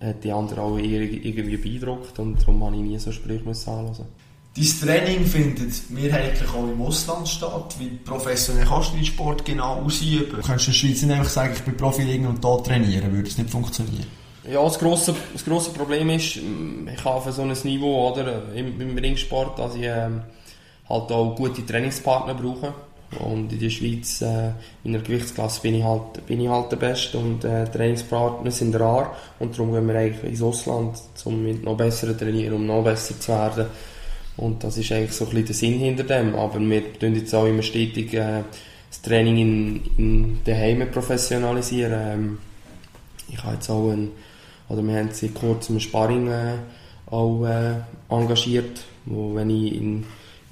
hat 0.00 0.24
die 0.24 0.32
anderen 0.32 0.58
auch 0.60 0.78
irgendwie 0.78 1.56
beeindruckt 1.56 2.18
und 2.18 2.40
darum 2.40 2.64
habe 2.64 2.76
ich 2.76 2.82
nie 2.82 2.98
so 2.98 3.12
Sprüche 3.12 3.44
anhören 3.70 4.06
Dein 4.56 4.66
Training 4.66 5.26
findet 5.26 5.90
mehrheitlich 5.90 6.48
auch 6.50 6.62
im 6.62 6.80
Ausland 6.80 7.28
statt. 7.28 7.74
Wie 7.80 7.88
professionell 7.88 8.64
kannst 8.64 8.92
du 8.92 8.96
den 8.96 9.04
Sport 9.04 9.44
genau 9.44 9.82
ausüben? 9.84 10.36
Du 10.36 10.46
kannst 10.46 10.68
in 10.68 10.72
der 10.72 10.78
Schweiz 10.78 11.02
nicht 11.02 11.12
einfach 11.12 11.30
sagen, 11.30 11.54
ich 11.56 11.62
bin 11.62 11.76
Profi 11.76 12.02
und 12.24 12.44
hier 12.44 12.62
trainieren, 12.62 13.12
würde 13.12 13.28
es 13.28 13.36
nicht 13.36 13.50
funktionieren? 13.50 14.06
Ja, 14.48 14.62
das 14.62 14.78
grosse, 14.78 15.12
das 15.32 15.44
grosse 15.44 15.70
Problem 15.70 16.08
ist, 16.10 16.36
ich 16.36 17.04
habe 17.04 17.32
so 17.32 17.42
ein 17.42 17.56
Niveau 17.64 18.12
oder, 18.12 18.54
im, 18.54 18.80
im 18.80 18.96
Ringsport, 18.96 19.58
dass 19.58 19.74
ich 19.74 19.84
ähm, 19.84 20.22
halt 20.88 21.10
auch 21.10 21.34
gute 21.34 21.66
Trainingspartner 21.66 22.34
brauche. 22.34 22.74
Und 23.18 23.52
in 23.52 23.58
der 23.58 23.70
Schweiz, 23.70 24.22
äh, 24.22 24.50
in 24.84 24.92
der 24.92 25.02
Gewichtsklasse, 25.02 25.62
bin 25.62 25.74
ich 25.74 25.82
halt, 25.82 26.26
bin 26.26 26.40
ich 26.40 26.48
halt 26.48 26.70
der 26.70 26.76
Beste 26.76 27.18
und 27.18 27.44
äh, 27.44 27.64
Trainingspartner 27.64 28.50
sind 28.52 28.78
rar. 28.78 29.16
Und 29.40 29.54
darum 29.54 29.72
gehen 29.72 29.88
wir 29.88 29.96
eigentlich 29.96 30.30
ins 30.30 30.42
Ausland, 30.42 30.96
um 31.24 31.60
noch 31.62 31.76
besser 31.76 32.08
zu 32.08 32.16
trainieren, 32.16 32.54
um 32.54 32.66
noch 32.66 32.84
besser 32.84 33.18
zu 33.18 33.32
werden. 33.32 33.66
Und 34.36 34.64
das 34.64 34.76
ist 34.76 34.90
eigentlich 34.92 35.12
so 35.12 35.24
ein 35.24 35.30
bisschen 35.30 35.46
der 35.46 35.54
Sinn 35.54 35.78
hinter 35.78 36.04
dem. 36.04 36.34
Aber 36.34 36.60
wir 36.60 36.98
tun 36.98 37.14
jetzt 37.14 37.34
auch 37.34 37.46
immer 37.46 37.62
stetig 37.62 38.14
äh, 38.14 38.42
das 38.90 39.02
Training 39.02 39.38
in, 39.38 39.80
in 39.96 40.44
den 40.44 40.56
Heimen 40.56 40.90
professionalisieren. 40.90 41.92
Ähm, 41.94 42.38
ich 43.30 43.42
habe 43.42 43.54
jetzt 43.54 43.70
auch 43.70 43.90
ein, 43.90 44.10
oder 44.68 44.82
wir 44.82 44.96
haben 44.96 45.10
seit 45.12 45.34
kurzem 45.34 45.76
ein 45.76 45.80
Sparring 45.80 46.28
äh, 46.28 46.54
auch 47.06 47.44
äh, 47.44 47.74
engagiert, 48.08 48.80
wo 49.04 49.34
wenn 49.34 49.50
ich 49.50 49.74
in 49.74 50.04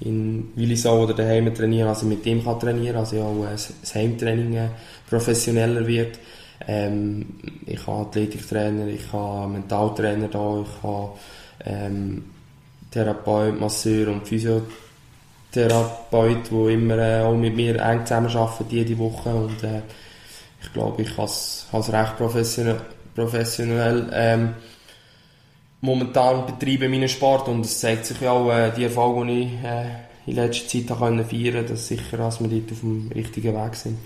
in 0.03 0.51
Willisau 0.55 1.03
oder 1.03 1.13
daheim 1.13 1.53
trainieren, 1.53 1.87
also 1.87 2.05
mit 2.05 2.25
dem 2.25 2.43
kann 2.43 2.59
trainieren, 2.59 2.97
also 2.97 3.21
auch 3.21 3.45
das 3.49 3.95
Heimtraining 3.95 4.53
äh, 4.53 4.67
professioneller 5.09 5.85
wird. 5.87 6.19
Ähm, 6.67 7.25
ich 7.65 7.85
habe 7.87 8.07
Athletiktrainer, 8.07 8.87
ich 8.87 9.11
habe 9.11 9.51
Mentaltrainer 9.51 10.27
da, 10.27 10.61
ich 10.61 10.83
habe 10.83 11.11
ähm, 11.65 12.25
Therapeut, 12.93 13.59
Masseur 13.59 14.07
und 14.09 14.27
Physiotherapeut, 14.27 16.51
die 16.51 16.73
immer 16.73 16.97
äh, 16.97 17.23
auch 17.23 17.35
mit 17.35 17.55
mir 17.55 17.81
eng 17.81 18.05
zusammenarbeiten 18.05 18.65
jede 18.69 18.97
Woche 18.97 19.33
und 19.33 19.63
äh, 19.63 19.81
ich 20.61 20.71
glaube, 20.71 21.01
ich 21.01 21.17
habe 21.17 21.25
es 21.25 21.67
recht 21.73 22.17
professionell, 22.17 22.79
professionell 23.15 24.09
ähm, 24.13 24.53
momentan 25.81 26.45
betreibe 26.45 26.87
meinen 26.87 27.09
Sport 27.09 27.49
und 27.49 27.65
es 27.65 27.79
zeigt 27.79 28.05
sich 28.05 28.25
auch 28.25 28.49
äh, 28.51 28.71
die 28.71 28.85
Erfolge, 28.85 29.25
die 29.25 29.41
ich 29.41 29.63
äh, 29.63 29.85
in 30.25 30.35
letzter 30.35 30.67
Zeit 30.67 30.97
feiern 30.97 31.27
konnte, 31.27 31.63
dass 31.63 31.87
sicher, 31.87 32.17
dass 32.17 32.39
wir 32.39 32.47
dort 32.47 32.71
auf 32.71 32.79
dem 32.79 33.11
richtigen 33.13 33.53
Weg 33.53 33.75
sind. 33.75 33.97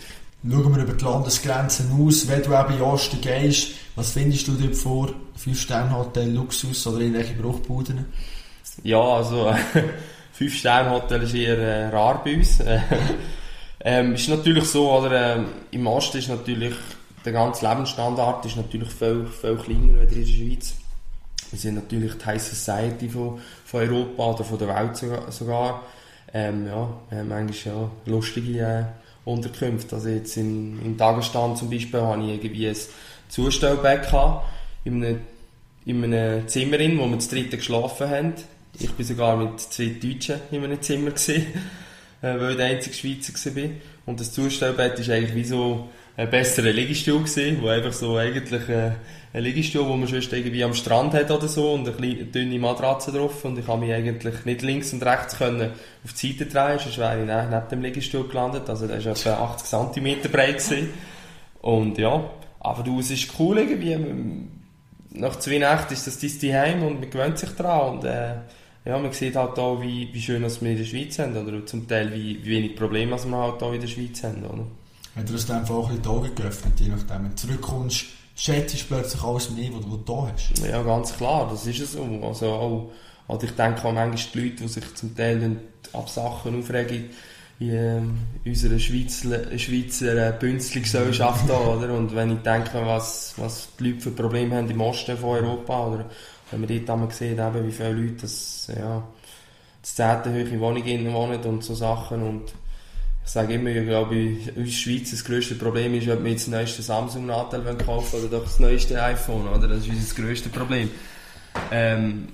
Schauen 0.49 0.75
wir 0.75 0.83
über 0.83 0.93
die 0.93 1.03
Landesgrenzen 1.03 1.91
aus, 1.99 2.27
wenn 2.27 2.41
du 2.41 2.53
eben 2.53 2.73
in 2.73 2.81
Osten 2.81 3.21
gehst, 3.21 3.73
was 3.95 4.11
findest 4.11 4.47
du 4.47 4.53
dort 4.53 4.75
vor? 4.75 5.09
Fünf-Sterne-Hotel, 5.35 6.31
Luxus 6.31 6.87
oder 6.87 6.99
irgendwelche 6.99 7.33
Bruchbuden? 7.33 8.05
Ja, 8.83 9.01
also 9.01 9.53
Fünf-Sterne-Hotel 10.33 11.23
ist 11.23 11.33
eher 11.33 11.57
äh, 11.57 11.87
rar 11.87 12.23
bei 12.23 12.35
uns. 12.35 12.59
ähm, 13.81 14.13
ist 14.13 14.29
natürlich 14.29 14.65
so, 14.65 14.91
oder, 14.91 15.37
äh, 15.37 15.39
im 15.71 15.87
Osten 15.87 16.19
ist 16.19 16.29
natürlich 16.29 16.75
der 17.27 17.33
ganze 17.33 17.67
Lebensstandard 17.67 18.45
ist 18.45 18.55
natürlich 18.55 18.89
viel, 18.89 19.27
viel 19.27 19.57
kleiner 19.57 19.99
als 19.99 20.13
in 20.13 20.25
der 20.25 20.31
Schweiz. 20.31 20.75
Wir 21.51 21.59
sind 21.59 21.75
natürlich 21.75 22.13
die 22.17 22.25
High 22.25 22.41
Society 22.41 23.09
von, 23.09 23.41
von 23.65 23.81
Europa 23.81 24.23
oder 24.31 24.43
von 24.43 24.59
der 24.59 24.67
Welt 24.69 24.97
sogar. 25.31 25.81
Ähm, 26.33 26.67
ja, 26.67 26.89
wir 27.09 27.17
haben 27.17 27.27
manchmal 27.27 27.75
ja 27.75 27.91
lustige 28.05 28.59
äh, 28.59 28.83
Unterkünfte. 29.29 29.95
Also 29.95 30.09
jetzt 30.09 30.37
in, 30.37 30.79
in 30.85 30.95
Dagestan 30.95 31.55
zum 31.55 31.69
Beispiel 31.69 31.99
habe 31.99 32.21
ich 32.23 32.29
irgendwie 32.29 32.69
ein 32.69 32.75
Zustellbett 33.27 34.07
in 34.85 35.03
einem, 35.03 35.21
in 35.85 36.03
einem 36.03 36.47
Zimmer, 36.47 36.77
wo 36.77 37.09
wir 37.09 37.19
zu 37.19 37.29
dritten 37.29 37.57
geschlafen 37.57 38.09
haben. 38.09 38.33
Ich 38.79 38.91
bin 38.91 39.05
sogar 39.05 39.37
mit 39.37 39.59
zwei 39.59 39.95
Deutschen 40.01 40.41
in 40.51 40.63
einem 40.63 40.81
Zimmer 40.81 41.11
gewesen, 41.11 41.45
äh, 42.21 42.39
weil 42.39 42.51
ich 42.51 42.57
der 42.57 42.65
einzige 42.67 42.95
Schweizer 42.95 43.55
war. 43.55 43.69
Und 44.05 44.19
das 44.19 44.31
Zustellbett 44.33 44.99
ist 44.99 45.09
eigentlich 45.09 45.35
wie 45.35 45.43
so 45.43 45.89
ein 46.17 46.29
besserer 46.29 46.71
Liegestuhl 46.71 47.21
gesehen, 47.21 47.61
wo 47.61 47.67
einfach 47.67 47.93
so 47.93 48.17
eigentlich 48.17 48.67
äh, 48.69 48.91
ein 49.33 49.43
Liegestuhl, 49.43 49.87
wo 49.87 49.95
man 49.95 50.07
sonst 50.07 50.33
irgendwie 50.33 50.63
am 50.63 50.73
Strand 50.73 51.13
hat 51.13 51.29
oder 51.29 51.47
so 51.47 51.73
und 51.73 51.87
eine 51.87 52.15
dünne 52.25 52.57
Matratze 52.57 53.11
drauf 53.11 53.45
und 53.45 53.59
ich 53.59 53.67
habe 53.67 53.85
mich 53.85 53.93
eigentlich 53.93 54.45
nicht 54.45 54.63
links 54.63 54.93
und 54.93 55.05
rechts 55.05 55.37
können 55.37 55.71
auf 56.03 56.13
die 56.13 56.31
Seite 56.31 56.45
drehen, 56.47 56.79
sonst 56.79 56.97
wäre 56.97 57.19
ich 57.19 57.27
neben 57.27 57.69
dem 57.69 57.81
Liegestuhl 57.83 58.27
gelandet, 58.27 58.67
also 58.67 58.87
der 58.87 59.03
war 59.03 59.11
etwa 59.11 59.33
80 59.33 59.93
cm 59.93 60.31
breit 60.31 60.57
gewesen. 60.57 60.89
und 61.61 61.99
ja, 61.99 62.29
aber 62.59 62.83
du, 62.83 62.99
es 62.99 63.11
ist 63.11 63.29
cool 63.39 63.59
irgendwie, 63.59 63.95
nach 65.11 65.37
zwei 65.39 65.57
Nächten 65.57 65.93
ist 65.93 66.07
das 66.07 66.19
dein 66.19 66.53
Heim 66.53 66.83
und 66.83 66.99
man 66.99 67.09
gewöhnt 67.09 67.37
sich 67.37 67.49
daran 67.51 67.97
und 67.97 68.03
äh, 68.03 68.35
ja, 68.85 68.97
man 68.97 69.11
sieht 69.11 69.35
halt 69.35 69.57
auch, 69.59 69.81
wie, 69.81 70.09
wie 70.13 70.21
schön 70.21 70.43
dass 70.43 70.61
wir 70.61 70.71
in 70.71 70.77
der 70.77 70.85
Schweiz 70.85 71.15
sind 71.15 71.35
oder 71.35 71.65
zum 71.65 71.87
Teil 71.87 72.13
wie, 72.13 72.43
wie 72.43 72.49
wenig 72.49 72.75
Probleme 72.75 73.17
wir 73.17 73.37
halt 73.37 73.61
auch 73.61 73.73
in 73.73 73.81
der 73.81 73.87
Schweiz 73.87 74.23
haben. 74.23 74.43
Oder? 74.45 74.65
Hat 75.15 75.27
dir 75.27 75.33
das 75.33 75.45
dann 75.45 75.65
auch 75.65 75.89
ein 75.89 75.97
bisschen 75.97 76.01
die 76.03 76.09
Augen 76.09 76.35
geöffnet, 76.35 76.79
je 76.79 76.89
nachdem, 76.89 77.23
wenn 77.23 77.29
du 77.31 77.35
zurückkommst, 77.35 78.05
schätzt 78.35 78.79
du 78.79 78.85
plötzlich 78.87 79.23
alles 79.23 79.49
mehr, 79.49 79.69
was 79.73 79.85
du 79.85 79.97
da 79.97 80.31
hast? 80.31 80.65
Ja, 80.65 80.81
ganz 80.83 81.17
klar, 81.17 81.49
das 81.49 81.65
ist 81.65 81.79
es 81.81 81.93
so. 81.93 82.03
Also 82.23 82.47
auch, 82.47 82.91
also 83.27 83.45
ich 83.45 83.51
denke 83.53 83.83
auch 83.83 83.91
manchmal 83.91 84.31
die 84.33 84.39
Leute, 84.39 84.63
die 84.63 84.67
sich 84.67 84.95
zum 84.95 85.15
Teil 85.15 85.57
ab 85.91 86.07
Sachen 86.07 86.59
aufregen, 86.59 87.09
in 87.59 87.73
ähm, 87.73 88.17
unserer 88.45 88.77
Schweizer, 88.77 89.57
Schweizer 89.57 90.27
äh, 90.27 90.33
Bünzli-Gesellschaft 90.39 91.45
oder? 91.49 91.93
Und 91.93 92.15
wenn 92.15 92.31
ich 92.31 92.39
denke, 92.39 92.85
was, 92.85 93.33
was 93.37 93.69
die 93.79 93.89
Leute 93.89 94.01
für 94.01 94.11
Probleme 94.11 94.55
haben 94.55 94.69
im 94.69 94.81
Osten 94.81 95.17
von 95.17 95.43
Europa, 95.43 95.87
oder 95.87 96.05
wenn 96.51 96.61
man 96.61 96.69
dort 96.69 96.89
einmal 96.89 97.11
sieht, 97.11 97.39
eben, 97.39 97.67
wie 97.67 97.71
viele 97.71 97.93
Leute 97.93 98.21
das, 98.21 98.71
ja, 98.77 99.03
das 99.81 99.95
zehnte 99.95 100.31
hohe 100.31 100.59
Wohnungen 100.59 101.13
wohnen 101.13 101.41
und 101.41 101.63
so 101.63 101.73
Sachen 101.73 102.21
und 102.21 102.53
ich 103.25 103.33
sage 103.33 103.55
immer, 103.55 103.71
ich 103.71 103.85
glaube, 103.85 104.15
in 104.15 104.39
der 104.55 104.65
Schweiz 104.67 105.11
das 105.11 105.25
grösste 105.25 105.55
Problem 105.55 105.93
ist, 105.95 106.07
ob 106.07 106.23
wir 106.23 106.31
jetzt 106.31 106.47
das 106.47 106.53
neueste 106.53 106.81
Samsung-Nadel 106.81 107.75
kaufen 107.75 108.21
oder 108.21 108.29
doch 108.29 108.43
das 108.43 108.59
neueste 108.59 109.03
iPhone, 109.03 109.49
oder? 109.49 109.67
Das 109.67 109.79
ist 109.79 109.89
unser 109.89 110.15
grösstes 110.15 110.49
Problem. 110.49 110.89
Ähm, 111.69 112.29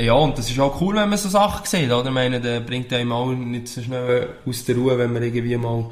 ja, 0.00 0.14
und 0.14 0.38
das 0.38 0.50
ist 0.50 0.58
auch 0.58 0.80
cool, 0.80 0.96
wenn 0.96 1.08
man 1.08 1.18
so 1.18 1.28
Sachen 1.28 1.66
sieht, 1.66 1.90
oder? 1.90 2.06
Ich 2.06 2.14
meine, 2.14 2.40
der 2.40 2.60
bringt 2.60 2.92
einem 2.92 3.12
auch 3.12 3.30
nicht 3.32 3.68
so 3.68 3.82
schnell 3.82 4.28
aus 4.46 4.64
der 4.64 4.76
Ruhe, 4.76 4.98
wenn 4.98 5.12
man 5.12 5.22
irgendwie 5.22 5.56
mal 5.56 5.90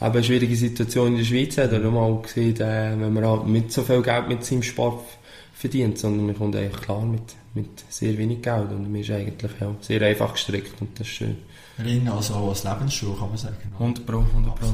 eine 0.00 0.24
schwierige 0.24 0.56
Situation 0.56 1.08
in 1.08 1.18
der 1.18 1.24
Schweiz 1.24 1.58
hat, 1.58 1.72
oder 1.72 1.90
mal 1.90 2.22
sieht, 2.26 2.60
äh, 2.60 2.90
wenn 2.98 3.12
man 3.12 3.26
halt 3.26 3.46
mit 3.46 3.72
so 3.72 3.82
viel 3.82 4.02
Geld 4.02 4.28
mit 4.28 4.44
seinem 4.44 4.62
Sport 4.62 5.04
verdient, 5.52 5.98
sondern 5.98 6.26
man 6.26 6.38
kommt 6.38 6.54
eigentlich 6.54 6.80
klar 6.80 7.04
mit, 7.04 7.34
mit 7.54 7.84
sehr 7.88 8.16
wenig 8.16 8.42
Geld 8.42 8.70
und 8.70 8.90
man 8.92 9.00
ist 9.00 9.10
eigentlich 9.10 9.50
ja, 9.60 9.74
sehr 9.80 10.02
einfach 10.02 10.32
gestrickt 10.32 10.80
und 10.80 10.98
das 10.98 11.08
ist 11.08 11.14
schön. 11.14 11.36
Ring 11.84 12.08
also 12.08 12.34
als 12.34 12.64
Lebensschuh, 12.64 13.14
kann 13.14 13.28
man 13.28 13.38
sagen. 13.38 13.56
100 13.74 14.06
Pro, 14.06 14.18
100 14.18 14.54
Pro. 14.54 14.66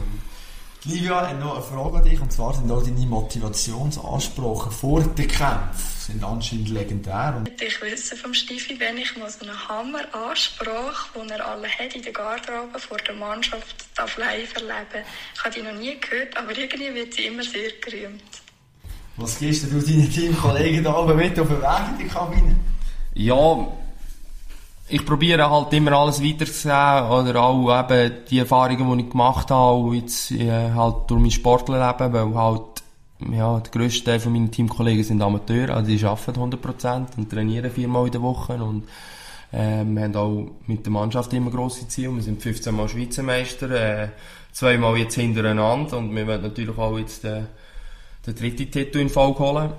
Livia, 0.84 1.32
noch 1.34 1.54
eine 1.54 1.62
Frage 1.62 1.96
an 1.98 2.04
dich, 2.04 2.20
und 2.20 2.32
zwar 2.32 2.54
sind 2.54 2.70
auch 2.70 2.82
deine 2.82 3.06
Motivationsansprachen 3.06 4.70
vor 4.70 5.02
den 5.02 5.28
Kämpfen 5.28 5.94
sind 6.06 6.22
anscheinend 6.22 6.68
legendär. 6.68 7.34
Und 7.36 7.62
ich 7.62 7.80
wisse 7.80 8.16
vom 8.16 8.34
Stifi, 8.34 8.78
wenn 8.78 8.98
ich 8.98 9.16
mal 9.16 9.30
so 9.30 9.44
eine 9.44 9.68
Hammer-Ansprache, 9.68 11.08
die 11.14 11.30
er 11.30 11.46
alle 11.46 11.68
hat 11.68 11.94
in 11.94 12.02
der 12.02 12.12
Garderobe 12.12 12.78
vor 12.78 12.98
der 12.98 13.14
Mannschaft 13.14 13.86
darf 13.94 14.16
live 14.18 14.54
erleben. 14.54 15.06
Ich 15.34 15.44
habe 15.44 15.54
die 15.54 15.62
noch 15.62 15.72
nie 15.72 15.98
gehört, 15.98 16.36
aber 16.36 16.56
irgendwie 16.56 16.94
wird 16.94 17.14
sie 17.14 17.26
immer 17.26 17.42
sehr 17.42 17.70
gerühmt. 17.80 18.22
Was 19.16 19.38
gibst 19.38 19.64
du 19.64 19.80
deinen 19.80 20.10
Teamkollegen 20.10 20.84
da 20.84 20.94
oben 20.94 21.16
mit 21.16 21.38
auf 21.38 21.48
den 21.48 21.62
Weg 21.62 21.88
in 21.92 21.98
die 21.98 22.08
Kabine? 22.08 22.56
Ja, 23.14 23.68
ich 24.88 25.04
probiere 25.04 25.50
halt 25.50 25.72
immer 25.72 25.92
alles 25.92 26.22
weiterzugeben 26.22 27.10
oder 27.10 27.42
auch 27.42 27.90
eben 27.90 28.12
die 28.28 28.38
Erfahrungen, 28.38 28.98
die 28.98 29.04
ich 29.04 29.10
gemacht 29.10 29.50
habe, 29.50 29.96
jetzt 29.96 30.30
äh, 30.30 30.70
halt 30.72 31.08
durch 31.08 31.20
mein 31.20 31.30
Sportlerleben, 31.30 32.12
weil 32.12 32.34
halt 32.34 32.82
ja, 33.32 33.60
der 33.60 33.70
grösste 33.70 34.04
Teil 34.04 34.20
von 34.20 34.32
meinen 34.32 34.50
Teamkollegen 34.50 35.02
sind 35.02 35.22
Amateure, 35.22 35.74
also 35.74 35.90
die 35.90 36.04
arbeiten 36.04 36.40
100% 36.40 37.16
und 37.16 37.30
trainieren 37.30 37.70
viermal 37.70 38.06
in 38.06 38.12
der 38.12 38.22
Woche 38.22 38.54
und 38.54 38.84
äh, 39.52 39.84
wir 39.84 40.02
haben 40.02 40.16
auch 40.16 40.50
mit 40.66 40.84
der 40.84 40.92
Mannschaft 40.92 41.32
immer 41.32 41.50
grosse 41.50 41.88
Ziele. 41.88 42.14
Wir 42.16 42.22
sind 42.22 42.42
15 42.42 42.74
Mal 42.74 42.88
Schweizer 42.88 43.22
Meister, 43.22 43.70
äh, 43.70 44.08
zweimal 44.52 44.98
jetzt 44.98 45.14
hintereinander 45.14 45.96
und 45.96 46.14
wir 46.14 46.26
wollen 46.26 46.42
natürlich 46.42 46.76
auch 46.76 46.98
jetzt 46.98 47.24
den, 47.24 47.46
den 48.26 48.34
dritten 48.34 48.70
Titel 48.70 48.98
in 48.98 49.08
Folge 49.08 49.38
holen. 49.38 49.70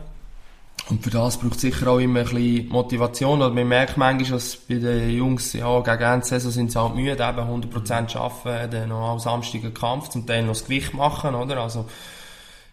Und 0.90 1.04
für 1.04 1.10
das 1.10 1.40
braucht 1.40 1.56
es 1.56 1.62
sicher 1.62 1.88
auch 1.88 1.98
immer 1.98 2.20
ein 2.20 2.26
bisschen 2.26 2.70
Motivation. 2.70 3.42
Und 3.42 3.56
man 3.56 3.68
merkt 3.68 3.98
manchmal, 3.98 4.40
dass 4.40 4.56
bei 4.56 4.76
den 4.76 5.10
Jungs, 5.10 5.54
ja, 5.54 5.80
gegen 5.80 6.04
Ende 6.04 6.26
Saison 6.26 6.52
sind 6.52 6.72
sie 6.72 6.80
halt 6.80 6.96
müde, 6.96 7.12
eben 7.12 7.20
100% 7.22 8.16
arbeiten, 8.18 8.72
dann 8.72 8.90
noch 8.90 9.10
am 9.10 9.20
Samstag 9.20 9.64
einen 9.64 9.74
Kampf, 9.74 10.10
zum 10.10 10.28
Teil 10.28 10.44
noch 10.44 10.54
das 10.54 10.66
Gewicht 10.66 10.94
machen, 10.94 11.34
oder? 11.34 11.58
Also, 11.58 11.86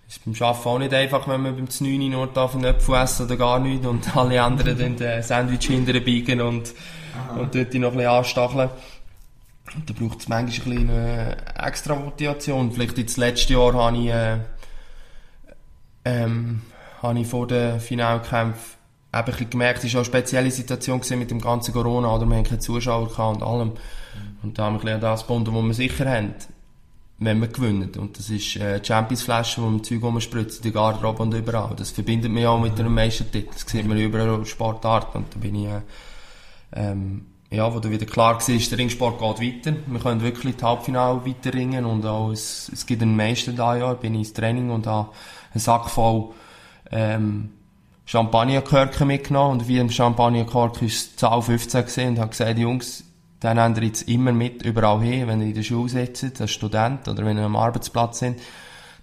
ist 0.08 0.24
beim 0.26 0.34
Arbeiten 0.46 0.68
auch 0.68 0.78
nicht 0.78 0.92
einfach, 0.92 1.26
wenn 1.26 1.42
man 1.42 1.56
beim 1.56 1.68
9 1.80 2.10
nur 2.10 2.26
darf 2.26 2.54
einen 2.54 2.66
Apfel 2.66 2.96
essen 2.96 3.26
oder 3.26 3.36
gar 3.36 3.58
nichts 3.58 3.86
und 3.86 4.16
alle 4.16 4.42
anderen 4.42 4.78
dann 4.78 4.96
den 4.96 5.22
Sandwich 5.22 5.66
hinterher 5.66 6.02
biegen 6.02 6.42
und, 6.42 6.74
und 7.38 7.54
dort 7.54 7.72
noch 7.74 7.92
ein 7.92 7.96
bisschen 7.96 8.10
anstacheln. 8.10 8.70
Und 9.74 9.88
da 9.88 9.94
braucht 9.94 10.20
es 10.20 10.28
manchmal 10.28 10.76
ein 10.76 10.86
bisschen 10.86 10.90
eine 10.90 11.36
extra 11.66 11.94
Motivation. 11.94 12.72
Vielleicht 12.72 12.98
jetzt 12.98 13.16
letztes 13.16 13.48
Jahr 13.48 13.72
habe 13.72 13.96
ich, 13.96 14.08
äh, 14.10 14.38
ähm, 16.04 16.60
habe 17.02 17.18
ich 17.18 17.26
vor 17.26 17.46
den 17.46 17.80
Finalkämpfen 17.80 18.82
eben 19.14 19.34
ein 19.34 19.50
gemerkt, 19.50 19.84
es 19.84 19.92
war 19.92 20.00
auch 20.00 20.04
eine 20.04 20.12
spezielle 20.12 20.50
Situation 20.50 21.00
mit 21.18 21.30
dem 21.30 21.40
ganzen 21.40 21.74
Corona, 21.74 22.14
oder 22.14 22.26
wir 22.26 22.36
haben 22.36 22.44
keine 22.44 22.60
Zuschauer 22.60 23.18
und 23.28 23.42
allem. 23.42 23.72
Und 24.42 24.58
da 24.58 24.64
haben 24.64 24.74
wir 24.74 24.78
ein 24.78 24.80
bisschen 24.80 24.94
an 24.94 25.00
das 25.00 25.20
gebunden, 25.22 25.54
was 25.54 25.64
wir 25.64 25.74
sicher 25.74 26.10
haben, 26.10 26.34
wenn 27.18 27.40
wir 27.40 27.48
gewinnen. 27.48 27.92
Und 27.98 28.18
das 28.18 28.30
ist 28.30 28.56
äh, 28.56 28.82
Champions-Flasche, 28.82 29.62
wo 29.62 29.66
man 29.66 29.84
Zeug 29.84 30.02
rumspritzt, 30.02 30.58
in 30.58 30.62
der 30.64 30.72
Garderobe 30.72 31.22
und 31.22 31.34
überall. 31.34 31.74
Das 31.76 31.90
verbindet 31.90 32.32
mich 32.32 32.46
auch 32.46 32.58
mit 32.58 32.78
einem 32.80 32.94
Meistertitel. 32.94 33.50
Das 33.52 33.64
sieht 33.66 33.86
man 33.86 33.98
überall 33.98 34.44
Sportart. 34.46 35.14
Und 35.14 35.32
da 35.32 35.38
bin 35.38 35.54
ich, 35.54 35.68
äh, 35.68 35.80
ähm, 36.74 37.26
ja, 37.50 37.72
wo 37.72 37.78
da 37.78 37.90
wieder 37.90 38.06
klar 38.06 38.40
war, 38.40 38.58
der 38.58 38.78
Ringsport 38.78 39.18
geht 39.18 39.66
weiter. 39.66 39.76
Wir 39.86 40.00
können 40.00 40.22
wirklich 40.22 40.56
das 40.56 40.64
Halbfinale 40.64 41.24
weiter 41.24 41.54
ringen 41.54 41.84
und 41.84 42.04
auch 42.06 42.30
es, 42.30 42.70
es 42.72 42.86
gibt 42.86 43.02
einen 43.02 43.14
Meister 43.14 43.52
da 43.52 43.76
Jahr, 43.76 43.94
bin 43.94 44.14
ich 44.14 44.20
ins 44.20 44.32
Training 44.32 44.70
und 44.70 44.86
habe 44.86 45.10
einen 45.52 45.60
Sack 45.60 45.90
voll 45.90 46.30
ähm, 46.92 47.50
Champagnerkorken 48.04 49.06
mitgenommen 49.06 49.60
und 49.60 49.68
wie 49.68 49.78
im 49.78 49.90
Champagnerkorken 49.90 50.86
ist 50.86 51.12
die 51.12 51.16
Zahl 51.16 51.40
15 51.40 51.84
gesehen 51.84 52.08
und 52.10 52.18
habe 52.18 52.30
gesagt, 52.30 52.58
Jungs, 52.58 53.04
dann 53.40 53.58
habt 53.58 53.78
ihr 53.78 53.84
jetzt 53.84 54.08
immer 54.08 54.32
mit 54.32 54.62
überall 54.62 55.00
hin, 55.00 55.26
wenn 55.26 55.40
ihr 55.40 55.48
in 55.48 55.54
der 55.54 55.62
Schule 55.62 55.88
sitzt, 55.88 56.40
als 56.40 56.50
Student 56.50 57.08
oder 57.08 57.24
wenn 57.24 57.38
ihr 57.38 57.44
am 57.44 57.56
Arbeitsplatz 57.56 58.20
sind, 58.20 58.38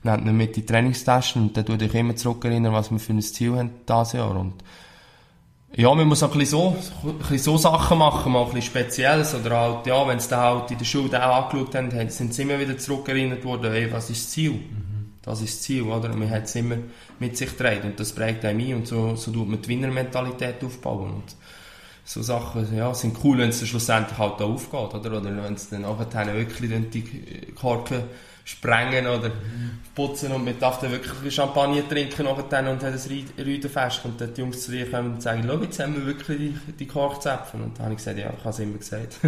dann 0.03 0.13
habt 0.13 0.25
ihr 0.25 0.31
mit 0.31 0.55
die 0.55 0.65
Trainingstaschen 0.65 1.41
und 1.41 1.57
dann 1.57 1.65
tut 1.65 1.81
euch 1.81 1.93
immer 1.93 2.15
zurückerinnern, 2.15 2.71
was 2.71 2.91
wir 2.91 2.99
für 2.99 3.13
ein 3.13 3.21
Ziel 3.21 3.57
haben 3.57 3.71
dieses 3.87 4.13
Jahr 4.13 4.35
und 4.35 4.63
ja, 5.75 5.93
man 5.93 6.07
muss 6.07 6.23
auch 6.23 6.31
ein 6.31 6.39
bisschen 6.39 6.59
so, 6.59 6.75
ein 7.03 7.17
bisschen 7.19 7.37
so 7.37 7.57
Sachen 7.57 7.99
machen, 7.99 8.31
mal 8.31 8.41
ein 8.41 8.45
bisschen 8.47 8.63
Spezielles 8.63 9.35
oder 9.35 9.55
halt, 9.55 9.85
ja, 9.85 10.07
wenn 10.07 10.19
sie 10.19 10.29
dann 10.29 10.39
halt 10.39 10.71
in 10.71 10.77
der 10.79 10.85
Schule 10.85 11.23
auch 11.23 11.45
angeschaut 11.45 11.75
haben, 11.75 12.09
sind 12.09 12.33
sie 12.33 12.41
immer 12.41 12.59
wieder 12.59 12.77
zurückerinnert 12.77 13.45
worden, 13.45 13.71
hey, 13.71 13.91
was 13.91 14.09
ist 14.09 14.25
das 14.25 14.31
Ziel? 14.31 14.59
Das 15.21 15.41
ist 15.41 15.55
das 15.55 15.61
Ziel, 15.63 15.83
oder? 15.83 16.09
Man 16.15 16.29
hat 16.29 16.45
es 16.45 16.55
immer 16.55 16.77
mit 17.19 17.37
sich 17.37 17.49
getragen 17.49 17.89
und 17.89 17.99
das 17.99 18.13
prägt 18.13 18.45
einem 18.45 18.59
ein 18.59 18.75
und 18.75 18.87
so, 18.87 19.15
so 19.15 19.31
tut 19.31 19.49
man 19.49 19.61
die 19.61 19.67
Winnermentalität 19.67 20.63
aufbauen 20.63 21.11
und 21.15 21.35
so 22.05 22.23
Sachen, 22.23 22.75
ja, 22.75 22.91
sind 22.93 23.17
cool, 23.23 23.37
wenn 23.37 23.49
es 23.49 23.67
schlussendlich 23.67 24.17
halt 24.17 24.41
auch 24.41 24.49
aufgeht, 24.49 24.95
oder? 24.95 25.17
Oder 25.17 25.43
wenn 25.43 25.53
es 25.53 25.69
dann 25.69 25.81
nachher 25.81 26.33
wirklich 26.33 26.71
die 26.89 27.53
Korken 27.53 28.03
sprengen 28.49 29.05
oder 29.05 29.31
putzen 29.93 30.31
und 30.31 30.43
man 30.43 30.57
darf 30.59 30.79
dann 30.79 30.91
wirklich 30.91 31.33
Champagner 31.33 31.87
trinken 31.87 32.25
nachher 32.25 32.71
und 32.71 32.81
hat 32.81 32.93
ein 32.93 33.25
Rüdenfest 33.37 34.05
und 34.05 34.19
dann 34.19 34.33
die 34.33 34.41
Jungs 34.41 34.61
zu 34.63 34.71
dir 34.71 34.89
kommen 34.89 35.13
und 35.13 35.21
sagen, 35.21 35.43
schau, 35.45 35.61
jetzt 35.61 35.79
haben 35.79 35.95
wir 35.95 36.05
wirklich 36.07 36.37
die, 36.37 36.73
die 36.79 36.87
Korkzäpfen 36.87 37.61
und 37.61 37.77
dann 37.77 37.85
habe 37.85 37.93
ich 37.93 37.99
gesagt, 37.99 38.17
ja, 38.17 38.31
ich 38.35 38.39
habe 38.39 38.49
es 38.49 38.59
immer 38.59 38.77
gesagt. 38.79 39.19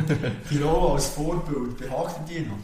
Tirol 0.49 0.93
als 0.93 1.09
Vorbild, 1.09 1.77
behagt 1.77 2.27
die 2.27 2.39
noch? 2.39 2.57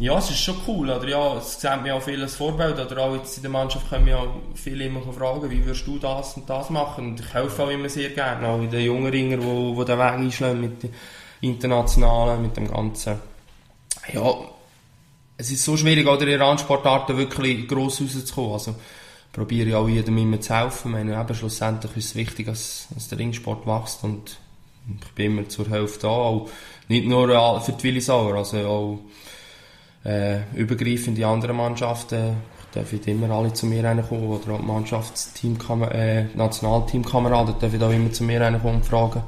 Ja, 0.00 0.18
es 0.18 0.28
ist 0.28 0.40
schon 0.40 0.56
cool, 0.66 0.90
oder? 0.90 1.06
Ja, 1.06 1.36
es 1.36 1.60
sehen 1.60 1.84
mir 1.84 1.94
auch 1.94 2.02
viel 2.02 2.20
als 2.20 2.34
Vorbild, 2.34 2.76
oder? 2.78 2.98
Auch 3.00 3.14
jetzt 3.14 3.36
in 3.36 3.42
der 3.42 3.52
Mannschaft 3.52 3.88
können 3.88 4.06
wir 4.06 4.28
viele 4.54 4.86
immer 4.86 5.00
fragen, 5.12 5.48
wie 5.48 5.64
würdest 5.64 5.86
du 5.86 5.98
das 5.98 6.36
und 6.36 6.50
das 6.50 6.68
machen, 6.70 7.06
und 7.06 7.20
ich 7.20 7.32
helfe 7.32 7.62
auch 7.62 7.70
immer 7.70 7.88
sehr 7.88 8.10
gerne, 8.10 8.48
auch 8.48 8.60
in 8.60 8.70
den 8.70 8.84
jungen 8.84 9.06
Ringer, 9.06 9.36
die, 9.36 9.44
die 9.44 9.84
den 9.84 9.98
Weg 9.98 10.12
einschlagen 10.12 10.60
mit 10.60 10.82
den 10.82 10.94
Internationalen, 11.42 12.42
mit 12.42 12.56
dem 12.56 12.68
Ganzen. 12.68 13.20
Ja, 14.12 14.34
es 15.36 15.52
ist 15.52 15.64
so 15.64 15.76
schwierig, 15.76 16.08
oder? 16.08 16.26
In 16.26 16.42
Randsportarten 16.42 17.16
wirklich 17.16 17.68
gross 17.68 18.00
rauszukommen, 18.00 18.52
also 18.52 18.74
probiere 19.32 19.68
ich 19.68 19.74
auch 19.76 19.88
jedem 19.88 20.18
immer 20.18 20.40
zu 20.40 20.56
helfen, 20.56 20.88
ich 20.88 21.04
meine, 21.04 21.20
eben 21.20 21.34
schlussendlich 21.36 21.96
ist 21.96 22.06
es 22.06 22.14
wichtig, 22.16 22.46
dass, 22.46 22.88
dass 22.90 23.08
der 23.08 23.18
Ringsport 23.18 23.64
wächst 23.64 24.02
und 24.02 24.38
ich 25.00 25.12
bin 25.12 25.38
immer 25.38 25.48
zur 25.48 25.70
Hälfte 25.70 26.00
da, 26.02 26.08
auch 26.08 26.50
nicht 26.88 27.06
nur 27.06 27.60
für 27.60 27.72
die 27.72 27.82
Willisauer, 27.84 28.34
also 28.34 28.58
auch 28.58 28.98
äh, 30.04 30.40
übergreifend 30.54 31.18
die 31.18 31.24
anderen 31.24 31.56
Mannschaften 31.56 32.36
dürfen 32.74 33.00
immer 33.04 33.30
alle 33.30 33.52
zu 33.52 33.66
mir 33.66 33.82
kommen 34.08 34.26
oder 34.26 34.54
auch 34.54 34.62
Mannschaftsteam, 34.62 35.56
äh, 35.90 36.24
Nationalteamkameraden 36.34 37.58
dürfen 37.58 37.82
auch 37.82 37.90
immer 37.90 38.12
zu 38.12 38.24
mir 38.24 38.40
kommen 38.60 38.76
und 38.76 38.84
fragen, 38.84 39.22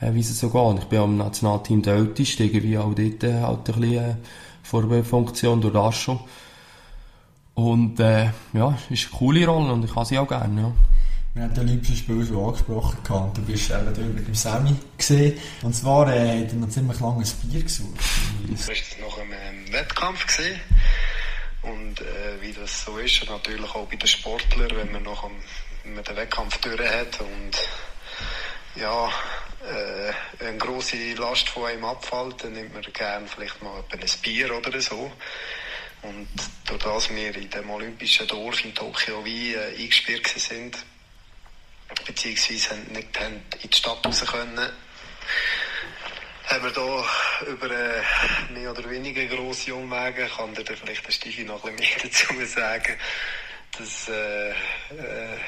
äh, 0.00 0.12
wie 0.12 0.20
es 0.20 0.38
so 0.38 0.50
geht. 0.50 0.82
Ich 0.82 0.88
bin 0.88 0.98
auch 0.98 1.04
im 1.04 1.16
Nationalteam 1.16 1.82
der 1.82 1.94
Älteste, 1.94 2.44
irgendwie 2.44 2.78
auch 2.78 2.94
dort 2.94 3.24
äh, 3.24 3.40
halt 3.40 3.58
ein 3.58 3.80
bisschen 3.80 4.10
äh, 4.10 4.14
Vorbildfunktion 4.62 5.60
durch 5.60 5.74
das 5.74 5.96
schon. 5.96 6.20
Und 7.54 8.00
äh, 8.00 8.30
ja, 8.54 8.78
ist 8.90 9.08
eine 9.08 9.18
coole 9.18 9.46
Rolle 9.46 9.72
und 9.72 9.84
ich 9.84 9.94
habe 9.94 10.06
sie 10.06 10.18
auch 10.18 10.28
gerne. 10.28 10.60
Ja. 10.60 10.72
Wir 11.34 11.44
haben 11.44 11.54
die 11.54 11.60
Olympischen 11.60 11.96
Spiele 11.96 12.26
schon 12.26 12.44
angesprochen 12.44 12.98
und 13.08 13.38
du 13.38 13.42
bist 13.42 13.70
eben 13.70 13.86
dort 13.86 14.14
mit 14.14 14.26
dem 14.28 14.34
Sammy 14.34 14.74
gesehen. 14.98 15.38
Und 15.62 15.74
zwar 15.74 16.12
äh, 16.12 16.44
hat 16.44 16.52
er 16.52 16.58
noch 16.58 16.68
ziemlich 16.68 17.00
langes 17.00 17.32
Bier 17.32 17.62
gesucht. 17.62 17.98
War 17.98 18.74
nach 19.00 19.11
einem 19.11 19.11
Wettkampf 19.72 20.26
gesehen. 20.26 20.60
Und 21.62 22.00
äh, 22.00 22.40
wie 22.40 22.52
das 22.52 22.84
so 22.84 22.98
ist, 22.98 23.28
natürlich 23.28 23.74
auch 23.74 23.88
bei 23.88 23.96
den 23.96 24.08
Sportlern, 24.08 24.76
wenn 24.76 24.92
man 24.92 25.02
noch 25.04 25.30
man 25.84 26.04
den 26.04 26.16
Wettkampf 26.16 26.58
durch 26.58 26.80
hat 26.80 27.20
und 27.20 27.58
ja, 28.74 29.10
äh, 29.64 30.44
eine 30.44 30.58
grosse 30.58 31.14
Last 31.14 31.48
von 31.48 31.66
einem 31.66 31.84
abfällt, 31.84 32.42
dann 32.42 32.52
nimmt 32.52 32.74
man 32.74 32.82
gerne 32.92 33.26
vielleicht 33.26 33.62
mal 33.62 33.84
ein 33.90 34.00
Bier 34.22 34.56
oder 34.56 34.80
so. 34.80 35.12
Und 36.02 36.28
durch 36.66 36.82
das 36.82 37.10
wir 37.10 37.36
in 37.36 37.50
dem 37.50 37.70
olympischen 37.70 38.26
Dorf 38.26 38.64
in 38.64 38.74
Tokio 38.74 39.24
wie 39.24 39.54
äh, 39.54 39.78
eingesperrt 39.78 40.26
sind, 40.36 40.76
beziehungsweise 42.06 42.74
nicht 42.90 43.16
in 43.62 43.70
die 43.70 43.76
Stadt 43.76 44.04
raus 44.04 44.24
können, 44.26 44.70
haben 46.44 46.64
wir 46.64 46.72
hier 46.72 47.52
über 47.52 47.68
mehr 48.52 48.70
oder 48.70 48.88
weniger 48.90 49.24
grosse 49.26 49.74
Umwege, 49.74 50.28
kann 50.36 50.54
dir 50.54 50.64
vielleicht 50.64 51.06
der 51.06 51.12
Stifi 51.12 51.44
noch 51.44 51.64
ein 51.64 51.76
bisschen 51.76 52.36
mehr 52.36 52.46
dazu 52.46 52.54
sagen, 52.54 52.98
dass 53.78 54.08
äh, 54.08 54.50
äh, 54.50 55.38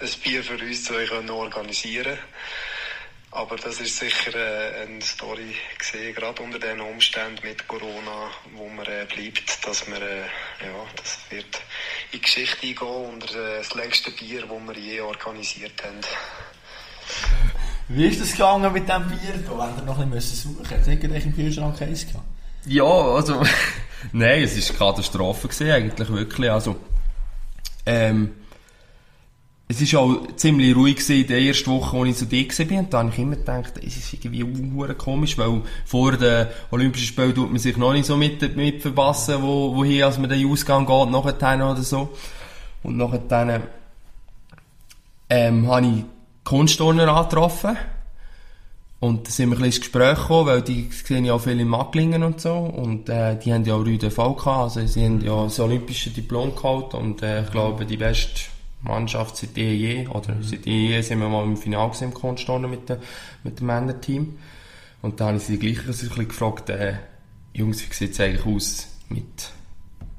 ein 0.00 0.10
Bier 0.22 0.42
für 0.42 0.58
uns 0.58 0.90
organisieren 1.30 2.04
können. 2.04 2.18
Aber 3.36 3.56
das 3.56 3.80
ist 3.80 3.98
sicher 3.98 4.34
äh, 4.34 4.82
eine 4.82 5.02
Story 5.02 5.54
gesehen, 5.78 6.14
gerade 6.14 6.42
unter 6.42 6.58
den 6.58 6.80
Umständen 6.80 7.46
mit 7.46 7.68
Corona, 7.68 8.30
wo 8.52 8.66
man 8.68 8.86
äh, 8.86 9.04
bleibt, 9.04 9.66
dass 9.66 9.86
man, 9.88 10.00
äh, 10.00 10.20
ja, 10.20 10.86
das 10.96 11.18
wird 11.28 11.44
in 12.12 12.18
die 12.18 12.20
Geschichte 12.22 12.66
eingehen 12.66 13.12
unter 13.12 13.34
äh, 13.34 13.58
das 13.58 13.74
längste 13.74 14.10
Bier, 14.12 14.46
das 14.46 14.50
wir 14.50 14.78
je 14.78 15.00
organisiert 15.00 15.82
haben. 15.84 16.00
Wie 17.88 18.06
ist 18.06 18.20
das 18.20 18.32
gegangen 18.32 18.72
mit 18.72 18.88
diesem 18.88 19.06
Bier? 19.08 19.34
Da 19.46 19.62
haben 19.62 19.76
wir 19.76 19.84
noch 19.84 19.98
ein 19.98 20.10
bisschen 20.10 20.54
suchen. 20.54 20.68
Hat 20.68 20.86
irgendwelche 20.86 21.28
im 21.28 21.34
Kühlschrank 21.34 21.80
eins 21.82 22.06
gehabt? 22.06 22.24
Ja, 22.66 22.84
also, 22.84 23.42
nein, 24.12 24.42
es 24.42 24.78
war 24.78 24.92
Katastrophe 24.92 25.46
gewesen, 25.48 25.70
eigentlich 25.70 26.08
wirklich. 26.08 26.50
Also, 26.50 26.76
ähm, 27.86 28.32
es 29.68 29.92
war 29.92 30.00
auch 30.00 30.36
ziemlich 30.36 30.74
ruhig 30.74 30.96
gewesen 30.96 31.22
in 31.22 31.26
der 31.28 31.40
ersten 31.40 31.70
Woche, 31.70 31.96
als 31.96 32.08
ich 32.08 32.16
zu 32.16 32.26
dir 32.26 32.48
war. 32.48 32.78
Und 32.78 32.92
da 32.92 32.98
habe 32.98 33.10
ich 33.10 33.18
immer 33.18 33.36
gedacht, 33.36 33.74
es 33.78 33.96
ist 33.96 34.12
irgendwie 34.12 34.42
unhuren 34.42 34.98
komisch, 34.98 35.38
weil 35.38 35.62
vor 35.84 36.12
den 36.16 36.48
Olympischen 36.72 37.06
Spielen 37.06 37.34
tut 37.34 37.50
man 37.50 37.58
sich 37.58 37.76
noch 37.76 37.92
nicht 37.92 38.06
so 38.06 38.16
mit, 38.16 38.56
mit 38.56 38.82
verpassen, 38.82 39.42
wo, 39.42 39.74
wohin, 39.76 40.02
als 40.02 40.18
man 40.18 40.28
den 40.28 40.48
Ausgang 40.48 40.86
geht, 40.86 41.10
nachher 41.10 41.70
oder 41.70 41.82
so. 41.82 42.16
Und 42.82 42.96
nachher, 42.96 43.62
ähm, 45.28 45.68
habe 45.68 45.86
ich 45.86 46.04
Kunstturner 46.46 47.08
angetroffen. 47.08 47.76
Und 48.98 49.26
da 49.26 49.30
sind 49.30 49.50
wir 49.50 49.56
ein 49.56 49.62
bisschen 49.62 49.66
ins 49.66 49.80
Gespräch 49.80 50.18
gekommen, 50.18 50.46
weil 50.46 50.62
die 50.62 50.88
sehen 50.90 51.26
ja 51.26 51.34
auch 51.34 51.40
viel 51.40 51.60
in 51.60 51.68
Macklingen 51.68 52.22
und 52.22 52.40
so. 52.40 52.54
Und, 52.54 53.10
äh, 53.10 53.36
die 53.38 53.52
haben 53.52 53.64
ja 53.64 53.74
auch 53.74 53.84
Rüde 53.84 54.10
V 54.10 54.32
gehabt, 54.32 54.76
also 54.76 54.86
sie 54.86 55.04
haben 55.04 55.20
ja 55.20 55.44
das 55.44 55.60
olympische 55.60 56.10
Diplom 56.10 56.56
gehabt 56.56 56.94
und, 56.94 57.22
äh, 57.22 57.42
ich 57.42 57.50
glaube, 57.50 57.84
die 57.84 57.98
beste 57.98 58.40
Mannschaft 58.80 59.36
seit 59.36 59.58
eh 59.58 59.74
je, 59.74 60.08
oder 60.08 60.34
mhm. 60.34 60.42
seit 60.42 60.66
eh 60.66 60.88
je 60.88 61.00
sind 61.02 61.18
wir 61.18 61.28
mal 61.28 61.44
im 61.44 61.56
Finale 61.56 61.92
im 62.00 62.14
Kunstturnen 62.14 62.70
mit, 62.70 62.88
dem 62.88 62.98
mit 63.44 63.60
dem 63.60 63.66
Männerteam. 63.66 64.38
Und 65.02 65.20
da 65.20 65.26
habe 65.26 65.36
ich 65.36 65.42
sie 65.42 65.58
gleich 65.58 65.80
ein 65.80 65.86
bisschen 65.86 66.28
gefragt, 66.28 66.70
äh, 66.70 66.94
Jungs, 67.52 67.82
wie 67.82 67.92
sieht 67.92 68.12
es 68.12 68.20
eigentlich 68.20 68.46
aus 68.46 68.86
mit 69.08 69.50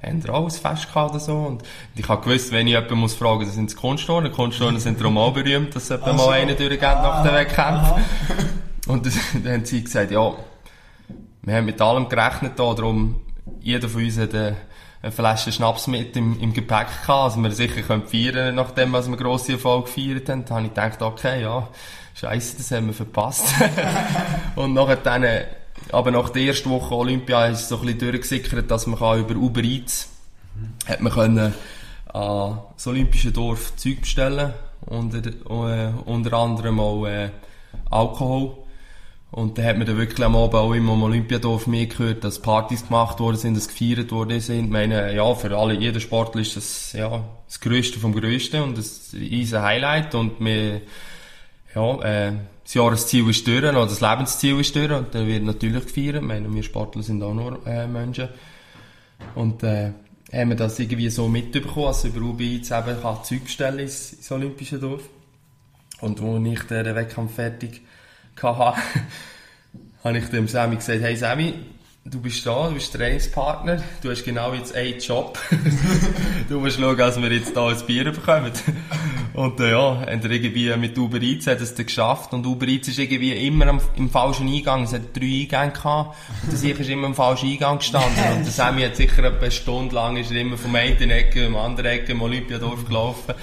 haben 0.02 0.30
alles 0.30 0.60
fest 0.60 0.88
gehabt 0.88 1.12
oder 1.12 1.20
so. 1.20 1.36
Und 1.36 1.64
ich 1.96 2.08
habe 2.08 2.24
gewusst, 2.24 2.52
wenn 2.52 2.68
ich 2.68 2.74
jemanden 2.74 3.00
muss 3.00 3.16
fragen, 3.16 3.46
das 3.46 3.56
sind 3.56 3.72
die 3.72 3.76
Kunstturnen. 3.76 4.32
Kunstturnen 4.32 4.80
sind 4.80 5.00
darum 5.00 5.18
auch 5.18 5.34
berühmt, 5.34 5.76
dass 5.76 5.90
jemand 5.90 6.08
also, 6.08 6.26
mal 6.26 6.34
einen 6.34 6.56
durchgeht 6.56 6.82
nach 6.82 7.24
dem 7.24 7.34
Wettkampf. 7.34 7.94
Und 8.88 9.06
dann 9.44 9.54
haben 9.54 9.66
sie 9.66 9.84
gesagt, 9.84 10.12
ja, 10.12 10.34
wir 11.42 11.56
haben 11.56 11.66
mit 11.66 11.82
allem 11.82 12.08
gerechnet 12.08 12.54
da, 12.58 12.74
darum, 12.74 13.22
jeder 13.62 13.90
von 13.90 14.04
uns 14.04 14.18
hat 14.18 14.34
eine, 14.34 14.56
eine 15.02 15.12
Flasche 15.12 15.52
Schnaps 15.52 15.88
mit 15.88 16.16
im, 16.16 16.40
im 16.40 16.54
Gepäck 16.54 16.88
gehabt, 16.88 17.10
also 17.10 17.42
wir 17.42 17.52
sicher 17.52 17.82
können 17.82 18.08
feiern, 18.08 18.56
nachdem 18.56 18.92
wir 18.92 19.04
einen 19.04 19.18
grossen 19.18 19.54
Erfolg 19.54 19.86
gefeiert 19.86 20.30
haben. 20.30 20.46
Da 20.46 20.56
habe 20.56 20.68
ich 20.68 20.74
gedacht, 20.74 21.02
okay, 21.02 21.42
ja, 21.42 21.68
scheiße, 22.16 22.58
das 22.58 22.72
haben 22.72 22.88
wir 22.88 22.94
verpasst. 22.94 23.46
und 24.56 24.74
nachher 24.74 24.98
dann, 24.98 25.26
aber 25.92 26.12
nach 26.12 26.30
der 26.30 26.44
ersten 26.44 26.70
Woche 26.70 26.96
Olympia 26.96 27.48
ist 27.48 27.62
es 27.62 27.70
so 27.70 27.78
ein 27.78 27.82
bisschen 27.84 28.00
durchgesickert, 28.00 28.70
dass 28.70 28.88
man 28.88 29.20
über 29.20 29.36
Uber 29.36 29.64
Eats 29.64 30.10
mhm. 30.56 30.90
hat 30.90 31.02
man 31.02 31.14
können 31.14 31.54
an 32.14 32.60
das 32.76 32.88
Olympische 32.88 33.32
Dorf 33.32 33.76
Zeug 33.76 34.02
bestellen 34.02 34.54
unter, 34.86 35.20
äh, 35.20 35.92
unter 36.06 36.34
anderem 36.34 36.80
auch 36.80 37.06
äh, 37.06 37.30
Alkohol. 37.90 38.58
Und 39.30 39.58
da 39.58 39.64
hat 39.64 39.78
man 39.78 39.86
dann 39.86 39.98
wirklich 39.98 40.26
am 40.26 40.38
Abend 40.38 40.56
auch 40.56 40.74
immer 40.74 40.94
am 40.94 41.04
Olympiadorf 41.04 41.68
mehr 41.68 41.86
gehört, 41.86 42.24
dass 42.24 42.42
Partys 42.42 42.88
gemacht 42.88 43.20
worden 43.20 43.36
sind, 43.36 43.58
dass 43.58 43.68
gefeiert 43.68 44.12
worden 44.12 44.40
sind. 44.40 44.66
Ich 44.66 44.72
meine, 44.72 45.14
ja, 45.14 45.36
für 45.36 45.56
alle, 45.58 45.74
jeder 45.74 46.00
Sportler 46.00 46.42
ist 46.42 46.56
das, 46.56 46.94
ja, 46.94 47.24
das 47.46 47.60
Größte 47.60 48.00
vom 48.00 48.14
Größten 48.14 48.62
und 48.62 48.78
das 48.78 49.14
ist 49.14 49.54
ein 49.54 49.62
Highlight 49.62 50.16
und 50.16 50.40
wir, 50.40 50.82
ja, 51.78 52.02
äh, 52.02 52.34
das 52.64 52.74
Jahresziel 52.74 53.30
ist 53.30 53.48
durch, 53.48 53.64
oder 53.64 53.86
das 53.86 54.02
Lebensziel 54.02 54.60
ist 54.60 54.76
durch 54.76 54.92
und 54.92 55.14
dann 55.14 55.28
wird 55.28 55.44
natürlich 55.44 55.86
gefeiert. 55.86 56.16
Ich 56.16 56.22
meine, 56.22 56.54
wir 56.54 56.64
Sportler 56.64 57.04
sind 57.04 57.22
auch 57.24 57.34
nur 57.34 57.66
äh, 57.66 57.88
Menschen. 57.88 58.30
Und 59.36 59.64
äh, 59.64 59.92
haben 60.34 60.50
wir 60.50 60.56
das 60.56 60.80
irgendwie 60.80 61.10
so 61.10 61.28
mitbekommen, 61.28 61.88
als 61.88 62.04
über 62.04 62.20
Ubi 62.22 62.58
jetzt 62.58 62.72
eben 62.72 63.02
kann 63.02 63.24
Zeug 63.24 63.44
bestellen 63.44 63.80
ins, 63.80 64.14
ins 64.14 64.32
Olympische 64.32 64.80
Dorf. 64.80 65.04
Und 66.02 66.22
wo 66.22 66.38
ich 66.38 66.64
den 66.64 66.96
Wettkampf 66.96 67.36
fertig 67.36 67.82
hatte, 68.42 68.82
habe 70.04 70.18
ich 70.18 70.26
dem 70.26 70.48
Sammy 70.48 70.76
gesagt, 70.76 71.02
hey 71.02 71.16
Sammy, 71.16 71.54
du 72.06 72.20
bist 72.20 72.46
da, 72.46 72.68
du 72.68 72.74
bist 72.74 72.94
Trainingspartner, 72.94 73.82
du 74.02 74.12
hast 74.12 74.24
genau 74.24 74.54
jetzt 74.54 74.76
einen 74.76 75.00
Job. 75.00 75.40
du 76.50 76.60
musst 76.60 76.80
schauen, 76.80 76.98
dass 76.98 77.22
wir 77.22 77.32
jetzt 77.32 77.54
hier 77.54 77.62
ein 77.62 77.86
Bier 77.86 78.12
bekommen. 78.12 78.52
Und 79.38 79.60
äh, 79.60 79.70
ja, 79.70 80.02
haben 80.02 80.24
wir 80.24 80.32
irgendwie 80.32 80.76
mit 80.78 80.98
Uber 80.98 81.22
Eats 81.22 81.46
hat 81.46 81.62
es 81.62 81.76
dann 81.76 81.86
geschafft 81.86 82.34
und 82.34 82.44
Uber 82.48 82.68
Eats 82.68 82.88
ist 82.88 82.98
irgendwie 82.98 83.34
immer 83.34 83.68
am, 83.68 83.80
im 83.96 84.10
falschen 84.10 84.48
Eingang. 84.48 84.82
Es 84.82 84.94
hat 84.94 85.16
drei 85.16 85.44
Eingänge 85.44 85.74
gehabt 85.74 86.18
und 86.42 86.52
der 86.52 86.58
sicher 86.58 86.80
ist 86.80 86.90
immer 86.90 87.06
im 87.06 87.14
falschen 87.14 87.48
Eingang 87.52 87.78
gestanden. 87.78 88.18
Und 88.36 88.46
der 88.46 88.52
Sammy 88.52 88.82
hat 88.82 88.96
sicher 88.96 89.24
eine 89.24 89.52
Stunde 89.52 89.94
lang 89.94 90.18
ist 90.18 90.32
er 90.32 90.38
immer 90.38 90.58
vom 90.58 90.74
einen 90.74 91.12
Ecke 91.12 91.46
zum 91.46 91.56
anderen 91.56 91.86
Ecke 91.86 92.14
im 92.14 92.22
Olympiadorf 92.24 92.84
gelaufen. 92.88 93.36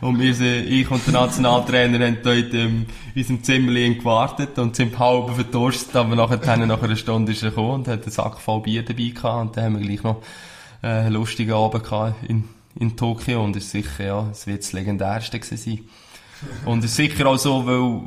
Und 0.00 0.18
wir 0.18 0.34
sind, 0.34 0.66
ich 0.68 0.90
und 0.90 1.06
der 1.06 1.14
Nationaltrainer 1.14 2.04
haben 2.04 2.18
dort 2.20 2.52
in 2.52 2.86
unserem 3.14 3.44
Zimmer 3.44 3.74
gewartet 3.74 4.58
und 4.58 4.74
sind 4.74 4.98
halb 4.98 5.30
verdurstet, 5.36 5.94
aber 5.94 6.16
nachher, 6.16 6.66
nach 6.66 6.82
einer 6.82 6.96
Stunde 6.96 7.30
ist 7.30 7.44
er 7.44 7.50
gekommen 7.50 7.74
und 7.74 7.86
hat 7.86 8.02
einen 8.02 8.10
Sack 8.10 8.40
voll 8.40 8.62
Bier 8.62 8.84
dabei 8.84 9.12
gehabt 9.14 9.40
und 9.40 9.56
dann 9.56 9.64
haben 9.66 9.78
wir 9.78 9.86
gleich 9.86 10.02
noch 10.02 10.20
äh, 10.82 10.88
einen 10.88 11.14
lustigen 11.14 11.52
Abend 11.52 11.84
gehabt 11.84 12.28
in, 12.28 12.42
in 12.78 12.96
Tokio 12.96 13.42
und 13.42 13.56
ist 13.56 13.70
sicher, 13.70 14.04
ja, 14.04 14.28
es 14.30 14.46
wird 14.46 14.62
das 14.62 14.72
legendärste 14.72 15.40
sein. 15.42 15.80
Und 16.64 16.84
ist 16.84 16.94
sicher 16.94 17.26
auch 17.26 17.36
so, 17.36 17.66
weil 17.66 18.02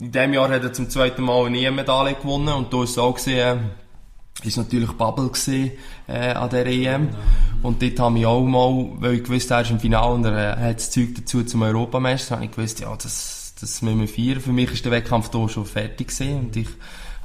in 0.00 0.12
diesem 0.12 0.34
Jahr 0.34 0.50
hat 0.50 0.64
er 0.64 0.72
zum 0.72 0.90
zweiten 0.90 1.22
Mal 1.22 1.46
eine 1.46 1.58
EM-Medaille 1.58 2.14
gewonnen 2.14 2.52
und 2.52 2.72
da 2.72 2.82
ist 2.82 2.90
es 2.90 2.98
auch 2.98 3.14
gesehen, 3.14 3.70
ist 4.42 4.56
natürlich 4.56 4.92
Bubble 4.92 5.28
gesehen, 5.28 5.72
äh, 6.06 6.32
an 6.32 6.50
der 6.50 6.66
EM. 6.66 7.08
Und 7.62 7.80
dort 7.80 7.98
habe 8.00 8.18
ich 8.18 8.26
auch 8.26 8.44
mal, 8.44 8.90
weil 8.96 9.14
ich 9.14 9.24
gewusst 9.24 9.50
er 9.50 9.62
ist 9.62 9.70
im 9.70 9.80
Finale 9.80 10.14
und 10.14 10.24
er 10.24 10.60
hat 10.60 10.76
das 10.76 10.90
Zeug 10.90 11.14
dazu 11.14 11.44
zum 11.44 11.62
Europameister, 11.62 12.36
habe 12.36 12.44
ich 12.44 12.50
gewusst, 12.50 12.80
ja, 12.80 12.94
das, 12.94 13.54
das 13.58 13.80
müssen 13.82 14.00
wir 14.00 14.08
feiern. 14.08 14.40
Für 14.40 14.52
mich 14.52 14.72
ist 14.72 14.84
der 14.84 14.92
Wettkampf 14.92 15.30
hier 15.32 15.48
schon 15.48 15.64
fertig 15.64 16.08
gewesen 16.08 16.38
und 16.40 16.56
ich 16.56 16.68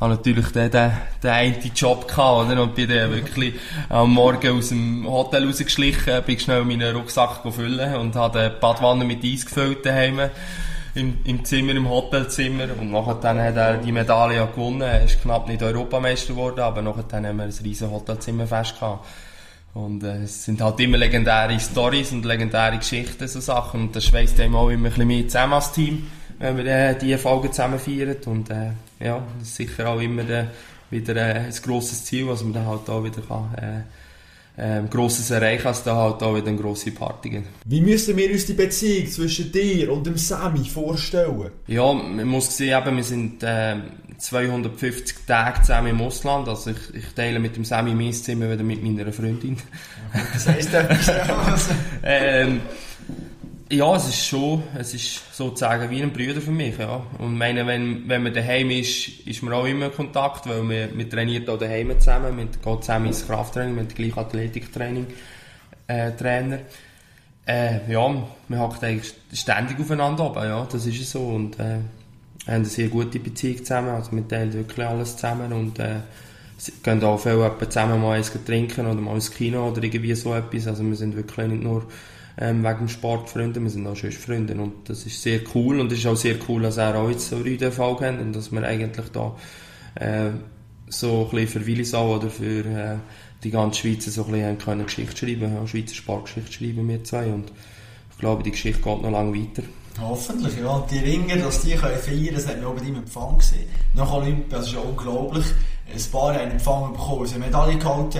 habe 0.01 0.15
natürlich 0.15 0.47
den, 0.47 0.71
den, 0.71 0.91
den 1.23 1.31
einen 1.31 1.71
Job 1.75 2.07
gehabt, 2.07 2.49
oder? 2.49 2.61
Und 2.63 2.73
bin 2.75 2.89
dann 2.89 3.11
wirklich 3.11 3.53
am 3.87 4.13
Morgen 4.13 4.57
aus 4.57 4.69
dem 4.69 5.07
Hotel 5.07 5.45
rausgeschlichen, 5.45 6.23
bin 6.23 6.39
schnell 6.39 6.65
meinen 6.65 6.95
Rucksack 6.95 7.43
gefüllt 7.43 7.95
und 7.95 8.15
habe 8.15 8.51
die 8.51 8.59
Badwanne 8.59 9.05
mit 9.05 9.23
Eis 9.23 9.45
gefüllt 9.45 9.85
daheim 9.85 10.19
im, 10.95 11.19
im 11.23 11.45
Zimmer, 11.45 11.73
im 11.73 11.87
Hotelzimmer. 11.87 12.67
Und 12.79 12.91
nachher 12.91 13.43
hat 13.43 13.55
er 13.55 13.77
die 13.77 13.91
Medaille 13.91 14.47
gewonnen. 14.47 14.81
Er 14.81 15.03
ist 15.03 15.21
knapp 15.21 15.47
nicht 15.47 15.61
Europameister 15.61 16.33
geworden, 16.33 16.61
aber 16.61 16.81
nachher 16.81 17.05
haben 17.11 17.37
wir 17.37 17.43
ein 17.43 17.53
riesen 17.63 17.91
Hotelzimmer 17.91 18.47
fest 18.47 18.79
gehabt. 18.79 19.05
Und 19.73 20.03
äh, 20.03 20.23
es 20.23 20.45
sind 20.45 20.61
halt 20.61 20.79
immer 20.81 20.97
legendäre 20.97 21.57
Stories 21.59 22.11
und 22.11 22.25
legendäre 22.25 22.77
Geschichten, 22.77 23.27
so 23.27 23.39
Sachen. 23.39 23.81
Und 23.81 23.95
das 23.95 24.05
schweißt 24.05 24.39
einem 24.41 24.55
auch 24.55 24.69
immer 24.69 24.87
ein 24.87 24.93
bisschen 24.93 25.07
mehr 25.07 25.27
zusammen 25.27 25.53
als 25.53 25.71
Team, 25.71 26.07
wenn 26.39 26.57
wir 26.57 26.65
äh, 26.65 26.97
diese 26.97 27.19
Folgen 27.19 27.53
zusammen 27.53 27.79
feiern. 27.79 28.17
Und 28.25 28.49
äh, 28.49 28.71
ja, 29.03 29.23
das 29.39 29.49
ist 29.49 29.55
sicher 29.55 29.89
auch 29.89 29.99
immer 29.99 30.29
äh, 30.29 30.45
wieder 30.89 31.15
äh, 31.15 31.39
ein 31.39 31.53
grosses 31.63 32.05
Ziel, 32.05 32.27
was 32.27 32.43
man 32.43 32.53
dann 32.53 32.65
halt 32.67 32.89
auch 32.89 33.03
wieder 33.03 33.21
kann, 33.21 33.53
äh, 33.55 33.81
ähm, 34.57 34.89
grosses 34.89 35.31
erreichen, 35.31 35.67
als 35.67 35.83
da 35.83 35.95
halt 35.95 36.21
auch 36.21 36.35
wieder 36.35 36.47
eine 36.47 36.57
grosse 36.57 36.91
Party 36.91 37.29
gibt. 37.29 37.47
Wie 37.65 37.81
müssen 37.81 38.17
wir 38.17 38.29
uns 38.31 38.45
die 38.45 38.53
Beziehung 38.53 39.07
zwischen 39.07 39.51
dir 39.51 39.91
und 39.91 40.05
dem 40.05 40.17
Sammy 40.17 40.65
vorstellen? 40.65 41.51
Ja, 41.67 41.93
man 41.93 42.27
muss 42.27 42.55
sehen, 42.55 42.77
eben, 42.77 42.97
wir 42.97 43.03
sind 43.03 43.41
äh, 43.43 43.77
250 44.17 45.25
Tage 45.25 45.61
zusammen 45.61 45.87
im 45.87 46.01
Ausland, 46.01 46.47
also 46.47 46.71
ich, 46.71 46.95
ich 46.95 47.05
teile 47.15 47.39
mit 47.39 47.55
dem 47.55 47.65
Sammy 47.65 47.95
mein 47.95 48.13
Zimmer 48.13 48.51
wieder 48.51 48.63
mit 48.63 48.83
meiner 48.83 49.11
Freundin. 49.11 49.57
Das 50.33 50.47
heisst 50.47 50.73
etwas. 50.73 51.69
ähm, 52.03 52.61
ja, 53.71 53.95
es 53.95 54.07
ist 54.07 54.27
schon, 54.27 54.63
es 54.77 54.93
ist 54.93 55.35
sozusagen 55.35 55.89
wie 55.89 56.01
ein 56.01 56.11
Bruder 56.11 56.41
für 56.41 56.51
mich, 56.51 56.77
ja. 56.77 57.01
Und 57.17 57.37
meine, 57.37 57.65
wenn, 57.65 58.07
wenn 58.07 58.23
man 58.23 58.33
daheim 58.33 58.69
ist, 58.69 59.25
ist 59.25 59.41
man 59.43 59.53
auch 59.53 59.65
immer 59.65 59.85
in 59.85 59.93
Kontakt, 59.93 60.47
weil 60.47 60.67
wir, 60.69 60.97
wir 60.97 61.09
trainieren 61.09 61.47
auch 61.47 61.57
daheim 61.57 61.97
zusammen, 61.97 62.37
wir 62.37 62.45
gehen 62.45 62.81
zusammen 62.81 63.07
ins 63.07 63.25
Krafttraining, 63.25 63.75
wir 63.75 63.83
haben 63.83 63.89
gleich 63.89 64.17
Athletiktraining, 64.17 65.07
äh, 65.87 66.11
Trainer. 66.11 66.59
Äh, 67.45 67.91
ja, 67.91 68.07
man 68.47 68.59
hackt 68.59 68.83
eigentlich 68.83 69.13
ständig 69.33 69.79
aufeinander 69.79 70.25
ab, 70.25 70.35
ja, 70.35 70.67
das 70.69 70.85
ist 70.85 71.09
so. 71.09 71.21
Und, 71.21 71.59
äh, 71.59 71.79
haben 72.47 72.55
eine 72.55 72.65
sehr 72.65 72.89
gute 72.89 73.19
Beziehung 73.19 73.57
zusammen, 73.59 73.89
also 73.89 74.11
wir 74.11 74.27
teilen 74.27 74.51
wirklich 74.53 74.85
alles 74.85 75.15
zusammen 75.15 75.53
und, 75.53 75.79
äh, 75.79 76.01
gehen 76.83 77.03
auch 77.03 77.17
viel 77.17 77.51
zusammen 77.69 78.01
mal 78.01 78.17
eins 78.17 78.31
trinken 78.45 78.85
oder 78.85 78.99
mal 78.99 79.15
ins 79.15 79.31
Kino 79.31 79.69
oder 79.69 79.81
irgendwie 79.81 80.13
so 80.13 80.35
etwas, 80.35 80.67
also 80.67 80.83
wir 80.83 80.95
sind 80.95 81.15
wirklich 81.15 81.47
nicht 81.47 81.63
nur 81.63 81.85
ähm, 82.37 82.63
wegen 82.63 82.77
dem 82.79 82.89
Sport 82.89 83.29
Freunde, 83.29 83.61
wir 83.61 83.69
sind 83.69 83.87
auch 83.87 83.95
schon 83.95 84.11
Freunde 84.11 84.55
und 84.55 84.89
das 84.89 85.05
ist 85.05 85.21
sehr 85.21 85.41
cool 85.53 85.79
und 85.79 85.91
es 85.91 85.99
ist 85.99 86.07
auch 86.07 86.15
sehr 86.15 86.35
cool, 86.47 86.61
dass 86.61 86.77
er 86.77 86.95
auch 86.95 87.09
jetzt 87.09 87.29
so 87.29 87.37
einen 87.37 87.71
Fall 87.71 87.95
kennt 87.97 88.21
und 88.21 88.35
dass 88.35 88.51
wir 88.51 88.63
eigentlich 88.63 89.09
da 89.11 89.35
äh, 89.95 90.29
so 90.87 91.25
ein 91.25 91.29
bisschen 91.35 91.61
für 91.61 91.65
Willisau 91.65 92.15
oder 92.15 92.29
für 92.29 92.65
äh, 92.65 92.97
die 93.43 93.51
ganze 93.51 93.81
Schweiz 93.81 94.05
so 94.05 94.25
ein 94.25 94.31
bisschen 94.31 94.57
können 94.57 94.85
Geschichte 94.85 95.17
schreiben, 95.17 95.53
ja, 95.53 95.67
Schweizer 95.67 95.95
Sportgeschichte 95.95 96.51
schreiben 96.51 96.87
wir 96.87 97.03
zwei 97.03 97.27
und 97.27 97.51
ich 98.11 98.17
glaube, 98.17 98.43
die 98.43 98.51
Geschichte 98.51 98.81
geht 98.81 99.01
noch 99.01 99.11
lange 99.11 99.35
weiter. 99.35 99.63
Hoffentlich, 99.99 100.57
ja. 100.57 100.85
Die 100.89 100.99
Ringer, 100.99 101.37
dass 101.37 101.61
die 101.61 101.73
können 101.73 101.97
feiern 101.97 102.35
das 102.35 102.47
hat 102.47 102.57
man 102.57 102.67
auch 102.67 102.75
bei 102.75 102.81
deinem 102.81 102.97
Empfang 102.97 103.37
gesehen. 103.37 103.67
Nach 103.93 104.11
Olympia, 104.13 104.57
das 104.57 104.67
ist 104.67 104.73
ja 104.73 104.79
unglaublich. 104.79 105.45
Ein 105.93 106.11
paar 106.11 106.33
haben 106.33 106.39
einen 106.39 106.51
Empfang 106.51 106.93
bekommen, 106.93 107.25
sie 107.25 107.35
eine 107.35 107.45
Medaille 107.45 107.77
geholt. 107.77 108.15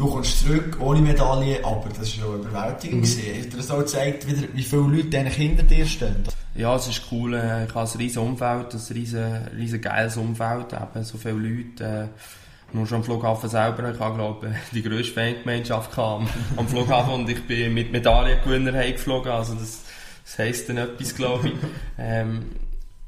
Du 0.00 0.08
kommst 0.08 0.40
zurück 0.46 0.78
ohne 0.80 0.98
Medaille, 1.02 1.62
aber 1.62 1.90
das 1.90 2.18
war 2.22 2.28
ja 2.30 2.34
überwältigend. 2.36 3.02
Mhm. 3.02 3.42
Hat 3.44 3.52
dir 3.52 3.56
das 3.58 3.70
auch 3.70 3.80
gezeigt, 3.80 4.26
wie 4.54 4.62
viele 4.62 4.80
Leute 4.80 5.18
eigentlich 5.18 5.34
hinter 5.36 5.62
dir 5.62 5.84
stehen? 5.84 6.24
Ja, 6.54 6.74
es 6.74 6.88
ist 6.88 7.02
cool. 7.12 7.34
äh, 7.34 7.66
Ich 7.66 7.74
habe 7.74 7.86
ein 7.90 7.98
riesen 7.98 8.22
Umfeld, 8.22 8.72
ein 8.72 8.94
riesen, 8.94 9.46
riesen 9.58 9.80
geiles 9.82 10.16
Umfeld, 10.16 10.72
eben 10.72 11.04
so 11.04 11.18
viele 11.18 11.34
Leute. 11.34 11.84
äh, 11.84 12.74
Nur 12.74 12.86
schon 12.86 12.96
am 12.98 13.04
Flughafen 13.04 13.50
selber, 13.50 13.92
ich 13.92 14.00
habe 14.00 14.14
glaube 14.16 14.54
die 14.72 14.82
grösste 14.82 15.12
Fangemeinschaft 15.12 15.98
am, 15.98 16.26
am 16.56 16.66
Flughafen 16.66 17.12
und 17.12 17.28
ich 17.28 17.46
bin 17.46 17.74
mit 17.74 17.92
Medaillengewinner 17.92 18.72
heimgeflogen, 18.72 19.30
also 19.30 19.52
das, 19.52 19.82
das 20.24 20.38
heisst 20.38 20.70
dann 20.70 20.78
etwas, 20.78 21.14
glaube 21.14 21.48
ich. 21.48 21.54
Ähm, 21.98 22.46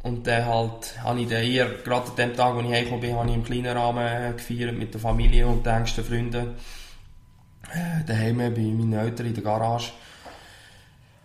und 0.02 0.26
dann 0.26 0.44
halt, 0.44 1.02
habe 1.02 1.20
ich 1.22 1.28
dann 1.28 1.42
eher, 1.42 1.70
gerade 1.84 2.10
an 2.10 2.16
dem 2.18 2.36
Tag, 2.36 2.54
als 2.54 2.66
ich 2.66 2.72
heimgekommen 2.72 3.00
bin, 3.00 3.16
habe 3.16 3.28
ich 3.30 3.34
im 3.36 3.44
kleinen 3.44 3.74
Rahmen 3.78 4.04
äh, 4.06 4.32
gefeiert 4.36 4.76
mit 4.76 4.92
der 4.92 5.00
Familie 5.00 5.46
und 5.46 5.64
den 5.64 5.72
engsten 5.74 6.04
Freunden. 6.04 6.48
Daheim 8.06 8.38
bei 8.38 8.50
meinen 8.50 8.92
Eltern 8.92 9.26
in 9.26 9.34
der 9.34 9.42
Garage. 9.42 9.92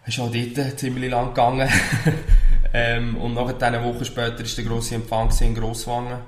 Ist 0.05 0.19
auch 0.19 0.31
dort 0.31 0.79
ziemlich 0.79 1.12
lang 1.12 1.29
gegangen. 1.29 1.67
ähm, 2.73 3.17
und 3.17 3.33
nach 3.33 3.60
einer 3.60 3.83
Woche 3.83 4.05
später 4.05 4.39
war 4.39 4.45
der 4.45 4.63
grosse 4.63 4.95
Empfang 4.95 5.29
in 5.41 5.53
Grosswangen. 5.53 6.19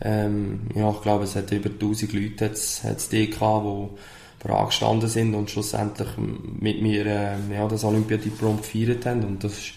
Ähm, 0.00 0.60
ja, 0.74 0.90
ich 0.90 1.00
glaube, 1.02 1.24
es 1.24 1.36
hat 1.36 1.50
über 1.52 1.70
1000 1.70 2.12
Leute 2.12 2.46
hat's, 2.46 2.82
hat's 2.84 3.08
die 3.08 3.30
gehabt, 3.30 3.64
die 3.64 4.44
bereit 4.44 4.66
gestanden 4.68 5.08
sind 5.08 5.34
und 5.34 5.50
schlussendlich 5.50 6.08
mit 6.60 6.82
mir 6.82 7.06
äh, 7.06 7.36
ja, 7.52 7.66
das 7.66 7.84
Olympiadiplom 7.84 8.58
gefeiert 8.58 9.06
haben. 9.06 9.24
Und 9.24 9.44
das 9.44 9.52
ist, 9.58 9.72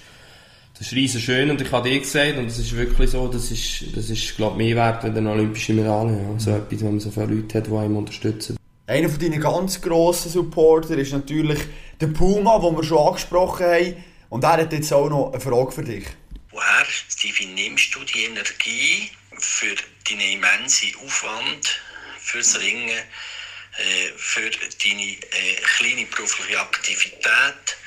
das 0.78 0.88
ist 0.88 0.94
riesen 0.94 1.22
schön 1.22 1.50
und 1.52 1.62
ich 1.62 1.72
habe 1.72 1.90
dir 1.90 2.00
gesagt, 2.00 2.38
und 2.38 2.48
das 2.48 2.58
ist 2.58 2.76
wirklich 2.76 3.12
so, 3.12 3.28
das 3.28 3.52
ist, 3.52 3.96
das 3.96 4.10
ist 4.10 4.36
glaube 4.36 4.58
mehr 4.58 4.76
wert 4.76 5.04
als 5.04 5.16
eine 5.16 5.32
olympische 5.32 5.74
Medaille. 5.74 6.18
Ja. 6.18 6.40
So 6.40 6.52
etwas, 6.52 6.82
wenn 6.82 6.92
man 6.92 7.00
so 7.00 7.12
viele 7.12 7.28
Leute 7.28 7.58
hat, 7.60 7.68
die 7.68 7.72
einem 7.72 7.98
unterstützen. 7.98 8.58
Einer 8.88 9.10
von 9.10 9.20
deinen 9.20 9.40
ganz 9.40 9.80
grossen 9.82 10.32
Supporter 10.32 10.98
ist 10.98 11.14
natürlich 11.14 11.60
der 12.00 12.08
Puma, 12.08 12.60
den 12.60 12.76
wir 12.76 12.84
schon 12.84 13.08
angesprochen 13.08 13.66
haben. 13.66 14.04
Und 14.30 14.44
er 14.44 14.54
hat 14.54 14.74
jetzt 14.74 14.92
auch 14.92 15.10
noch 15.10 15.32
eine 15.32 15.42
Frage 15.42 15.72
für 15.72 15.84
dich. 15.84 16.06
Woher, 16.52 16.86
Stevie, 16.86 17.46
nimmst 17.46 17.94
du 17.96 18.04
die 18.04 18.26
Energie 18.26 19.12
für 19.38 19.76
deinen 20.10 20.34
immensen 20.34 20.96
Aufwand, 21.06 21.82
fürs 22.20 22.60
Ringen, 22.60 22.90
äh, 22.90 24.12
für 24.18 24.50
deine 24.50 25.02
äh, 25.02 25.56
kleine 25.78 26.06
berufliche 26.06 26.60
Aktivität 26.60 27.78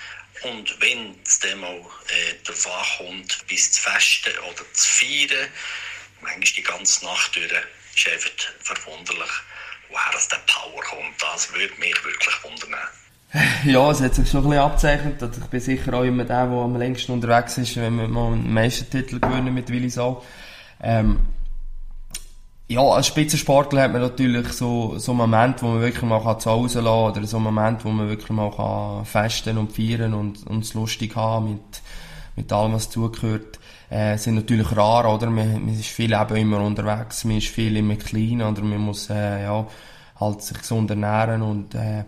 und 0.42 0.80
wenn 0.80 1.18
es 1.24 1.38
dann 1.40 1.60
mal 1.60 1.76
äh, 1.76 2.34
darauf 2.44 2.98
ankommt, 2.98 3.46
bis 3.46 3.72
zu 3.72 3.82
festen 3.82 4.32
oder 4.50 4.64
zu 4.72 4.88
feiern, 4.88 5.48
manchmal 6.20 6.40
die 6.40 6.62
ganze 6.62 7.04
Nacht 7.04 7.34
durch, 7.36 7.44
ist 7.44 8.08
einfach 8.08 8.30
verwunderlich, 8.60 9.30
woher 9.90 10.12
das 10.12 10.28
der 10.28 10.38
Power 10.46 10.82
kommt. 10.82 11.20
Das 11.20 11.52
würde 11.52 11.74
mich 11.78 11.94
wirklich 12.04 12.34
wundern. 12.42 12.80
Ja, 13.64 13.90
es 13.90 14.00
hat 14.00 14.14
sich 14.14 14.30
schon 14.30 14.44
ein 14.44 14.50
bisschen 14.50 14.62
abzeichnet. 14.62 15.22
Also 15.22 15.40
ich 15.40 15.46
bin 15.48 15.60
sicher 15.60 15.94
auch 15.94 16.04
immer 16.04 16.24
der, 16.24 16.46
der 16.46 16.56
am 16.56 16.76
längsten 16.76 17.12
unterwegs 17.12 17.58
ist, 17.58 17.76
wenn 17.76 17.96
wir 17.96 18.06
mal 18.06 18.32
einen 18.32 18.52
Meistertitel 18.52 19.18
gewinnen 19.18 19.52
mit 19.52 19.70
Willisau. 19.70 20.22
Ähm, 20.80 21.20
ja, 22.68 22.80
als 22.80 23.08
Spitzensportler 23.08 23.82
hat 23.82 23.92
man 23.92 24.02
natürlich 24.02 24.48
so, 24.48 24.98
so 24.98 25.12
Momente, 25.12 25.62
wo 25.62 25.68
man 25.68 25.80
wirklich 25.80 26.02
mal 26.02 26.38
zu 26.38 26.50
Hause 26.50 26.80
lassen 26.80 27.12
kann, 27.12 27.22
oder 27.22 27.26
so 27.26 27.38
Momente, 27.38 27.84
wo 27.84 27.90
man 27.90 28.08
wirklich 28.08 28.30
mal 28.30 29.04
festen 29.04 29.58
und 29.58 29.72
feiern 29.72 30.14
und, 30.14 30.46
und 30.46 30.64
es 30.64 30.74
lustig 30.74 31.14
haben 31.16 31.50
mit, 31.50 31.82
mit 32.36 32.52
allem, 32.52 32.72
was 32.74 32.90
zugehört. 32.90 33.58
Äh, 33.90 34.16
sind 34.18 34.34
natürlich 34.34 34.76
rar, 34.76 35.12
oder? 35.12 35.30
Man, 35.30 35.64
man 35.64 35.74
ist 35.74 35.86
viel 35.86 36.12
eben 36.12 36.36
immer 36.36 36.60
unterwegs, 36.60 37.24
man 37.24 37.38
ist 37.38 37.48
viel 37.48 37.76
immer 37.76 37.96
klein, 37.96 38.42
oder 38.42 38.62
man 38.62 38.78
muss, 38.78 39.10
äh, 39.10 39.44
ja, 39.44 39.66
halt 40.18 40.42
sich 40.42 40.58
gesund 40.58 40.90
ernähren 40.90 41.42
und, 41.42 41.74
äh, 41.74 42.04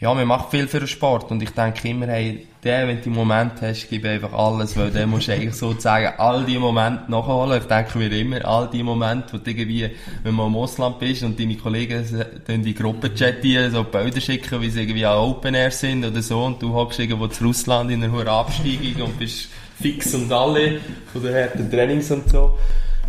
ja, 0.00 0.14
man 0.14 0.28
macht 0.28 0.52
viel 0.52 0.68
für 0.68 0.78
den 0.78 0.86
Sport 0.86 1.30
und 1.32 1.42
ich 1.42 1.50
denke 1.50 1.88
immer, 1.88 2.06
hey, 2.06 2.46
der, 2.62 2.86
wenn 2.86 2.98
du 2.98 3.06
einen 3.06 3.16
Moment 3.16 3.54
hast, 3.60 3.88
gib 3.90 4.04
einfach 4.04 4.32
alles, 4.32 4.76
weil 4.76 4.92
der 4.92 5.08
musst 5.08 5.26
du 5.26 5.32
eigentlich 5.32 5.54
sozusagen 5.54 6.18
all 6.18 6.44
die 6.44 6.56
Momente 6.56 7.10
nachholen. 7.10 7.60
Ich 7.60 7.66
denke 7.66 7.98
mir 7.98 8.12
immer, 8.12 8.44
all 8.44 8.70
die 8.70 8.84
Momente, 8.84 9.32
wo 9.32 9.38
du 9.38 9.50
irgendwie, 9.50 9.90
wenn 10.22 10.34
man 10.34 10.46
im 10.46 10.56
Ausland 10.56 11.00
bist 11.00 11.24
und 11.24 11.38
deine 11.40 11.56
Kollegen 11.56 12.04
dann 12.46 12.62
die 12.62 12.74
Gruppe 12.74 13.12
chatten, 13.12 13.72
so 13.72 13.82
Bilder 13.82 14.20
schicken, 14.20 14.60
wie 14.60 14.70
sie 14.70 14.82
irgendwie 14.82 15.04
an 15.04 15.18
Open 15.18 15.54
Air 15.54 15.72
sind 15.72 16.04
oder 16.04 16.22
so 16.22 16.44
und 16.44 16.62
du 16.62 16.72
hockst 16.72 17.00
irgendwo 17.00 17.26
zu 17.26 17.44
Russland 17.44 17.90
in 17.90 18.02
einer 18.02 18.12
hohen 18.12 18.28
Absteigung 18.28 19.02
und 19.02 19.18
bist 19.18 19.48
fix 19.80 20.14
und 20.14 20.30
alle 20.30 20.80
von 21.12 21.22
den 21.24 21.34
harten 21.34 21.68
Trainings 21.68 22.10
und 22.12 22.28
so. 22.28 22.56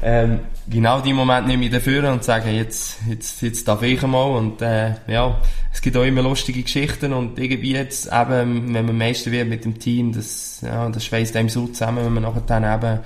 Ähm, 0.01 0.39
genau 0.69 1.01
die 1.01 1.13
Moment 1.13 1.47
nehme 1.47 1.65
ich 1.65 1.71
dafür 1.71 2.11
und 2.11 2.23
sage, 2.23 2.51
jetzt, 2.51 2.99
jetzt, 3.07 3.41
jetzt 3.41 3.67
darf 3.67 3.81
ich 3.81 4.01
mal 4.03 4.23
und, 4.23 4.61
äh, 4.61 4.95
ja, 5.07 5.39
es 5.73 5.81
gibt 5.81 5.97
auch 5.97 6.03
immer 6.03 6.21
lustige 6.21 6.61
Geschichten 6.63 7.11
und 7.11 7.37
irgendwie 7.37 7.73
jetzt 7.73 8.07
eben, 8.07 8.73
wenn 8.73 8.85
man 8.85 8.97
Meister 8.97 9.31
wird 9.31 9.49
mit 9.49 9.65
dem 9.65 9.77
Team, 9.77 10.13
das, 10.13 10.61
ja, 10.61 10.87
das 10.89 11.03
schweißt 11.05 11.35
einem 11.35 11.49
so 11.49 11.67
zusammen, 11.67 12.05
wenn 12.05 12.13
man 12.13 12.23
nachher 12.23 12.41
dann 12.41 12.63
eben, 12.63 12.99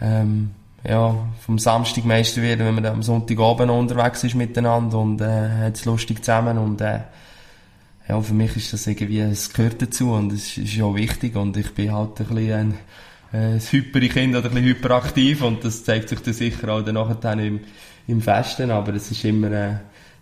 ähm, 0.00 0.50
ja, 0.88 1.14
vom 1.44 1.58
Samstag 1.58 2.04
Meister 2.04 2.40
wird, 2.42 2.60
wenn 2.60 2.74
man 2.74 2.84
dann 2.84 2.94
am 2.94 3.02
Sonntagabend 3.02 3.70
unterwegs 3.70 4.24
ist 4.24 4.34
miteinander 4.34 4.98
und, 4.98 5.20
äh, 5.20 5.50
hat 5.64 5.74
es 5.76 5.84
lustig 5.84 6.24
zusammen 6.24 6.56
und, 6.56 6.80
äh, 6.80 7.00
ja, 8.08 8.20
für 8.20 8.34
mich 8.34 8.56
ist 8.56 8.72
das 8.72 8.86
irgendwie, 8.86 9.20
es 9.20 9.52
gehört 9.52 9.82
dazu 9.82 10.12
und 10.12 10.32
es 10.32 10.56
ist 10.56 10.74
ja 10.74 10.94
wichtig 10.94 11.36
und 11.36 11.56
ich 11.56 11.74
bin 11.74 11.92
halt 11.92 12.20
ein 12.20 12.26
bisschen 12.26 12.52
ein, 12.52 12.74
ein 13.32 13.60
hypere 13.60 14.08
Kind 14.08 14.36
oder 14.36 14.46
ein 14.48 14.54
bisschen 14.54 14.68
hyperaktiv 14.68 15.42
und 15.42 15.64
das 15.64 15.84
zeigt 15.84 16.08
sich 16.08 16.20
dann 16.20 16.34
sicher 16.34 16.68
auch 16.68 16.82
dann 16.82 16.94
nachher 16.94 17.16
dann 17.16 17.38
im, 17.38 17.60
im 18.06 18.20
Festen, 18.20 18.70
aber 18.70 18.94
es 18.94 19.10
ist 19.10 19.24
immer, 19.24 19.50
äh, 19.50 19.74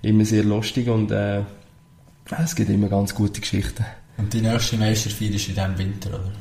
immer 0.02 0.24
sehr 0.24 0.44
lustig 0.44 0.88
und 0.88 1.10
äh, 1.10 1.42
es 2.42 2.54
gibt 2.54 2.70
immer 2.70 2.88
ganz 2.88 3.14
gute 3.14 3.40
Geschichten. 3.40 3.84
Und 4.16 4.32
die 4.32 4.40
nächste 4.40 4.76
Meisterfeier 4.76 5.30
ist 5.30 5.48
in 5.48 5.54
diesem 5.54 5.78
Winter, 5.78 6.10
oder? 6.10 6.32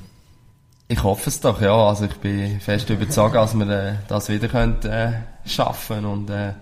Ich 0.87 1.01
hoffe 1.01 1.29
es 1.29 1.39
doch, 1.39 1.61
ja. 1.61 1.75
Also 1.75 2.05
ich 2.05 2.15
bin 2.15 2.59
fest 2.59 2.89
überzeugt, 2.89 3.35
dass 3.35 3.55
wir 3.55 3.67
äh, 3.67 3.93
das 4.07 4.29
wieder 4.29 4.47
können, 4.47 4.81
äh, 4.83 5.13
schaffen 5.45 6.05
und 6.05 6.29
äh, 6.29 6.53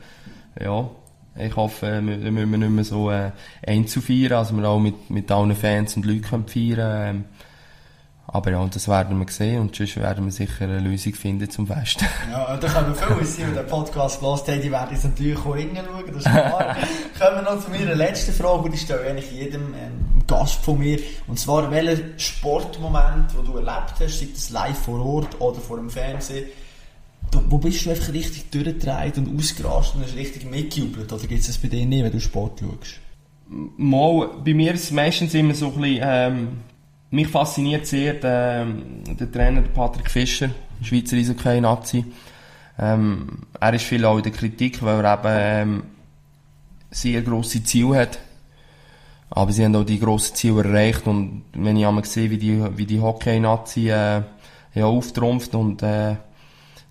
ja, 0.59 0.89
ich 1.37 1.55
hoffe, 1.55 2.01
wir, 2.03 2.23
wir 2.23 2.31
müssen 2.31 2.59
nicht 2.59 2.69
mehr 2.71 2.83
so 2.83 3.11
äh, 3.11 3.31
einzeln 3.65 4.01
feiern, 4.01 4.33
also 4.33 4.55
wir 4.55 4.67
auch 4.67 4.79
mit, 4.79 5.09
mit 5.09 5.31
allen 5.31 5.55
Fans 5.55 5.95
und 5.95 6.05
Leuten 6.05 6.21
können 6.21 6.47
feiern 6.47 7.15
ähm, 7.15 7.25
aber 8.33 8.51
ja, 8.51 8.59
und 8.59 8.73
das 8.75 8.87
werden 8.87 9.19
wir 9.19 9.27
sehen 9.29 9.59
und 9.59 9.75
sonst 9.75 9.97
werden 9.97 10.25
wir 10.25 10.31
sicher 10.31 10.63
eine 10.63 10.79
Lösung 10.79 11.13
finden 11.13 11.49
zum 11.49 11.67
Festen. 11.67 12.05
Ja, 12.31 12.55
da 12.55 12.67
können 12.67 12.87
wir 12.87 12.95
viele 12.95 13.25
sein, 13.25 13.45
die 13.49 13.55
den 13.55 13.67
Podcast 13.67 14.21
gehört 14.21 14.47
haben, 14.47 14.61
die 14.61 14.71
werden 14.71 14.89
jetzt 14.91 15.03
natürlich 15.03 15.37
auch 15.39 15.55
hinschauen, 15.55 16.05
das 16.07 16.15
ist 16.17 16.23
klar. 16.23 16.77
Kommen 17.19 17.35
wir 17.35 17.41
noch 17.41 17.63
zu 17.63 17.71
meiner 17.71 17.95
letzten 17.95 18.31
Frage, 18.31 18.69
die 18.69 18.77
stelle 18.77 19.01
ich 19.03 19.09
eigentlich 19.09 19.31
jedem 19.31 19.73
ähm, 19.73 20.23
Gast 20.27 20.63
von 20.63 20.79
mir. 20.79 20.99
Und 21.27 21.39
zwar, 21.39 21.69
welcher 21.71 22.01
Sportmoment, 22.17 23.33
den 23.37 23.45
du 23.45 23.57
erlebt 23.57 23.95
hast, 23.99 24.19
sei 24.19 24.27
das 24.33 24.49
live 24.49 24.77
vor 24.77 25.05
Ort 25.05 25.41
oder 25.41 25.59
vor 25.59 25.77
dem 25.77 25.89
Fernsehen, 25.89 26.45
wo 27.49 27.57
bist 27.57 27.85
du 27.85 27.89
einfach 27.89 28.13
richtig 28.13 28.49
durchgedreht 28.49 29.17
und 29.17 29.37
ausgerastet 29.37 29.95
und 29.97 30.03
hast 30.03 30.15
richtig 30.15 30.49
mitgejubelt? 30.49 31.11
Oder 31.11 31.27
gibt 31.27 31.41
es 31.41 31.47
das 31.47 31.57
bei 31.57 31.67
dir 31.67 31.85
nie, 31.85 32.03
wenn 32.03 32.11
du 32.11 32.19
Sport 32.19 32.59
schaust? 32.59 32.99
mal, 33.77 34.29
bei 34.43 34.53
mir 34.53 34.73
ist 34.73 34.85
es 34.85 34.91
meistens 34.91 35.33
immer 35.33 35.53
so 35.53 35.67
ein 35.67 35.81
bisschen, 35.81 35.99
ähm, 36.03 36.47
mich 37.11 37.27
fasziniert 37.27 37.85
sehr 37.85 38.13
der, 38.15 38.65
der 38.65 39.31
Trainer 39.31 39.61
Patrick 39.61 40.09
Fischer, 40.09 40.49
Schweizer 40.81 41.17
Eishockey-Nazi. 41.17 42.05
Ähm, 42.79 43.43
er 43.59 43.73
ist 43.73 43.85
viel 43.85 44.05
auch 44.05 44.17
in 44.17 44.23
der 44.23 44.31
Kritik, 44.31 44.81
weil 44.81 45.03
er 45.03 45.19
eben 45.19 45.73
ähm, 45.73 45.83
sehr 46.89 47.21
grosse 47.21 47.63
Ziele 47.63 47.95
hat. 47.95 48.19
Aber 49.29 49.51
sie 49.51 49.63
haben 49.63 49.75
auch 49.75 49.85
die 49.85 49.99
grossen 49.99 50.35
Ziele 50.35 50.63
erreicht 50.63 51.07
und 51.07 51.43
wenn 51.53 51.77
ich 51.77 51.85
einmal 51.85 52.03
sehe, 52.05 52.29
wie 52.29 52.37
die, 52.37 52.77
wie 52.77 52.85
die 52.85 52.99
Hockey-Nazi 52.99 53.89
äh, 53.89 54.21
ja, 54.73 54.85
auftrumpft 54.85 55.53
und 55.53 55.83
äh, 55.83 56.15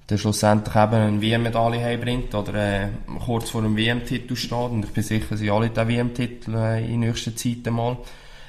dann 0.06 0.18
schlussendlich 0.18 0.74
eben 0.74 0.94
eine 0.94 1.20
WM-Medaille 1.22 1.82
heimbringt 1.82 2.34
oder 2.34 2.54
äh, 2.54 2.88
kurz 3.24 3.50
vor 3.50 3.62
einem 3.62 3.76
WM-Titel 3.76 4.36
steht 4.36 4.52
und 4.52 4.84
ich 4.84 4.90
bin 4.90 5.02
sicher, 5.02 5.36
sie 5.36 5.50
alle 5.50 5.70
den 5.70 5.88
WM-Titel 5.88 6.54
äh, 6.54 6.84
in 6.84 7.00
nächster 7.00 7.34
Zeit 7.36 7.66
einmal. 7.66 7.98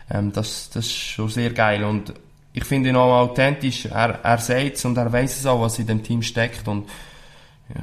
Ähm, 0.09 0.31
das, 0.31 0.69
das 0.69 0.85
ist 0.85 0.93
schon 0.93 1.29
sehr 1.29 1.51
geil 1.51 1.83
und 1.83 2.13
ich 2.53 2.65
finde 2.65 2.89
ihn 2.89 2.95
auch 2.95 3.21
authentisch. 3.21 3.85
Er, 3.85 4.19
er 4.23 4.37
sagt 4.37 4.75
es 4.75 4.85
und 4.85 4.97
er 4.97 5.11
weiß 5.11 5.39
es 5.39 5.45
auch, 5.45 5.61
was 5.61 5.79
in 5.79 5.87
dem 5.87 6.03
Team 6.03 6.21
steckt 6.21 6.67
und 6.67 6.89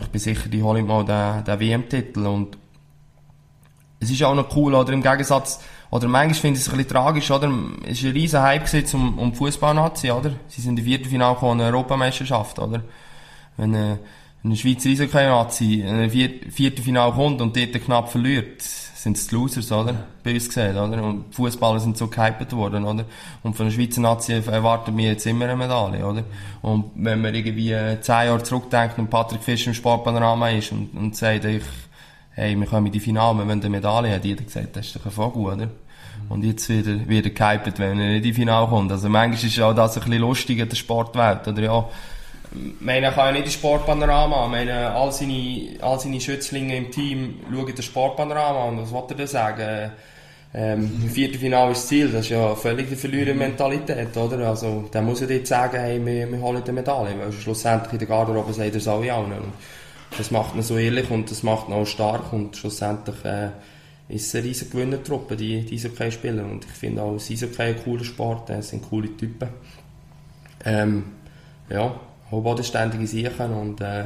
ich 0.01 0.09
bin 0.09 0.21
sicher, 0.21 0.49
die 0.49 0.63
holen 0.63 0.87
mal 0.87 1.05
den, 1.05 1.45
den 1.45 1.61
WM-Titel 1.61 2.27
und 2.27 2.59
es 4.01 4.11
ist 4.11 4.23
auch 4.23 4.35
noch 4.35 4.55
cool, 4.57 4.75
oder 4.75 4.93
im 4.93 5.03
Gegensatz, 5.03 5.61
oder 5.91 6.07
manchmal 6.07 6.35
finde 6.35 6.59
ich 6.59 6.67
es 6.67 6.71
ein 6.71 6.77
bisschen 6.77 6.93
tragisch, 6.93 7.31
oder? 7.31 7.51
Es 7.87 8.03
war 8.03 8.11
ein 8.11 8.13
riesen 8.13 8.43
Hype 8.43 8.95
um, 8.95 9.19
um 9.19 9.35
Fußball-Nazi, 9.35 10.11
oder? 10.11 10.33
Sie 10.49 10.61
sind 10.61 10.79
im 10.79 10.85
Viertelfinale 10.85 11.35
gekommen, 11.35 11.61
Europameisterschaft, 11.61 12.59
oder? 12.59 12.83
Wenn, 13.57 13.75
äh, 13.75 13.97
ein 14.45 14.57
Schweizer 14.57 14.91
Eishockey-Nazi 14.91 15.81
in 15.81 15.97
ein 15.97 16.11
Viertelfinale 16.11 17.13
kommt 17.13 17.41
und 17.41 17.57
dort 17.57 17.73
knapp 17.85 18.11
verliert, 18.11 18.63
sind 18.63 19.17
es 19.17 19.29
die 19.29 19.35
Losers, 19.35 19.71
oder? 19.73 19.95
Bei 20.23 20.35
uns 20.35 20.49
gesehen, 20.49 20.77
oder? 20.77 21.03
Und 21.03 21.35
Fußballer 21.35 21.81
sind 21.81 21.97
so 21.97 22.09
gehypet 22.09 22.53
worden, 22.53 22.85
oder? 22.85 23.05
Und 23.43 23.57
von 23.57 23.67
der 23.67 23.73
Schweizer 23.73 24.01
Nazi 24.01 24.33
erwarten 24.33 24.97
wir 24.97 25.07
jetzt 25.13 25.27
immer 25.27 25.45
eine 25.45 25.57
Medaille, 25.57 26.05
oder? 26.05 26.25
Und 26.63 26.91
wenn 26.95 27.21
man 27.21 27.35
irgendwie 27.35 27.73
äh, 27.73 28.01
zehn 28.01 28.27
Jahre 28.27 28.43
zurückdenkt 28.43 28.99
und 28.99 29.11
Patrick 29.11 29.43
Fischer 29.43 29.69
im 29.69 29.75
Sportpanorama 29.75 30.51
ist 30.51 30.73
und, 30.73 30.97
und 30.97 31.17
sagt, 31.17 31.45
ich, 31.45 31.63
hey, 32.33 32.59
wir 32.59 32.67
kommen 32.67 32.87
in 32.87 32.93
die 32.93 33.01
Finale, 33.01 33.39
wir 33.39 33.47
wollen 33.47 33.61
eine 33.61 33.71
Medaille, 33.71 34.15
hat 34.15 34.25
jeder 34.25 34.45
gesagt, 34.45 34.77
das 34.77 34.87
ist 34.87 34.97
doch 34.97 35.05
ein 35.05 35.13
Vogel, 35.13 35.53
oder? 35.53 35.69
Und 36.29 36.45
jetzt 36.45 36.69
wird 36.69 36.87
er, 36.87 37.09
wird 37.09 37.27
er 37.27 37.31
gehypet, 37.31 37.79
wenn 37.79 38.01
er 38.01 38.17
in 38.17 38.23
die 38.23 38.33
Finale 38.33 38.67
kommt. 38.67 38.91
Also 38.91 39.09
manchmal 39.09 39.45
ist 39.45 39.61
auch 39.61 39.75
das 39.75 39.97
ein 39.97 40.05
bisschen 40.05 40.21
lustig 40.21 40.59
in 40.59 40.69
der 40.69 40.77
Sportwelt, 40.77 41.47
oder 41.47 41.63
ja? 41.63 41.89
Meine, 42.81 43.13
kann 43.13 43.27
ja 43.27 43.33
nicht 43.33 43.47
das 43.47 43.55
Sportpanorama. 43.55 44.47
Ich 44.47 44.51
meine, 44.51 44.91
all 44.91 45.13
seine, 45.13 45.77
all 45.81 46.01
seine 46.01 46.21
Schützlinge 46.21 46.77
im 46.77 46.91
Team 46.91 47.41
schauen 47.53 47.73
das 47.75 47.85
Sportpanorama 47.85 48.69
an. 48.69 48.81
Was 48.81 48.91
wollte 48.91 49.15
er 49.15 49.19
denn 49.19 49.27
sagen? 49.27 49.91
Ähm, 50.55 51.01
Im 51.03 51.11
Viertelfinale 51.11 51.73
ist 51.73 51.83
das 51.83 51.89
Ziel. 51.89 52.09
Das 52.09 52.23
ist 52.23 52.31
ja 52.31 52.55
völlig 52.55 52.89
die 52.89 52.97
Verlierer-Mentalität, 52.97 54.17
oder? 54.17 54.49
Also, 54.49 54.89
der 54.93 55.03
muss 55.03 55.21
ja 55.21 55.27
dort 55.27 55.47
sagen, 55.47 55.79
hey, 55.79 56.05
wir, 56.05 56.31
wir 56.31 56.41
holen 56.41 56.63
die 56.67 56.73
Medaille. 56.73 57.19
Weil 57.19 57.33
schlussendlich 57.33 57.93
in 57.93 57.99
der 57.99 58.09
Garderobe 58.09 58.53
sagt 58.55 58.71
er 58.71 58.77
es 58.77 58.89
auch 58.89 59.01
nicht. 59.01 59.13
Und 59.13 59.53
das 60.17 60.31
macht 60.31 60.55
ihn 60.55 60.63
so 60.63 60.79
ehrlich 60.79 61.11
und 61.11 61.31
das 61.31 61.43
macht 61.43 61.69
ihn 61.69 61.75
auch 61.75 61.87
stark. 61.87 62.33
Und 62.33 62.57
schlussendlich, 62.57 63.23
äh, 63.27 63.49
ist 64.09 64.29
es 64.29 64.35
eine 64.37 64.45
riesige 64.45 64.71
Gewinnertruppe, 64.71 65.37
die, 65.37 65.67
die 65.67 65.75
Eishockey-Spieler. 65.75 66.45
Und 66.45 66.65
ich 66.65 66.71
finde 66.71 67.03
auch, 67.03 67.13
das 67.13 67.31
Eishockey 67.31 67.63
ein 67.63 67.85
cooler 67.85 68.05
Sport. 68.05 68.49
Es 68.49 68.71
sind 68.71 68.89
coole 68.89 69.15
Typen. 69.19 69.49
Ähm, 70.65 71.05
ja 71.69 71.95
auch 72.31 72.41
bodenständige 72.43 73.07
Sachen 73.07 73.53
und 73.53 73.81
äh, 73.81 74.05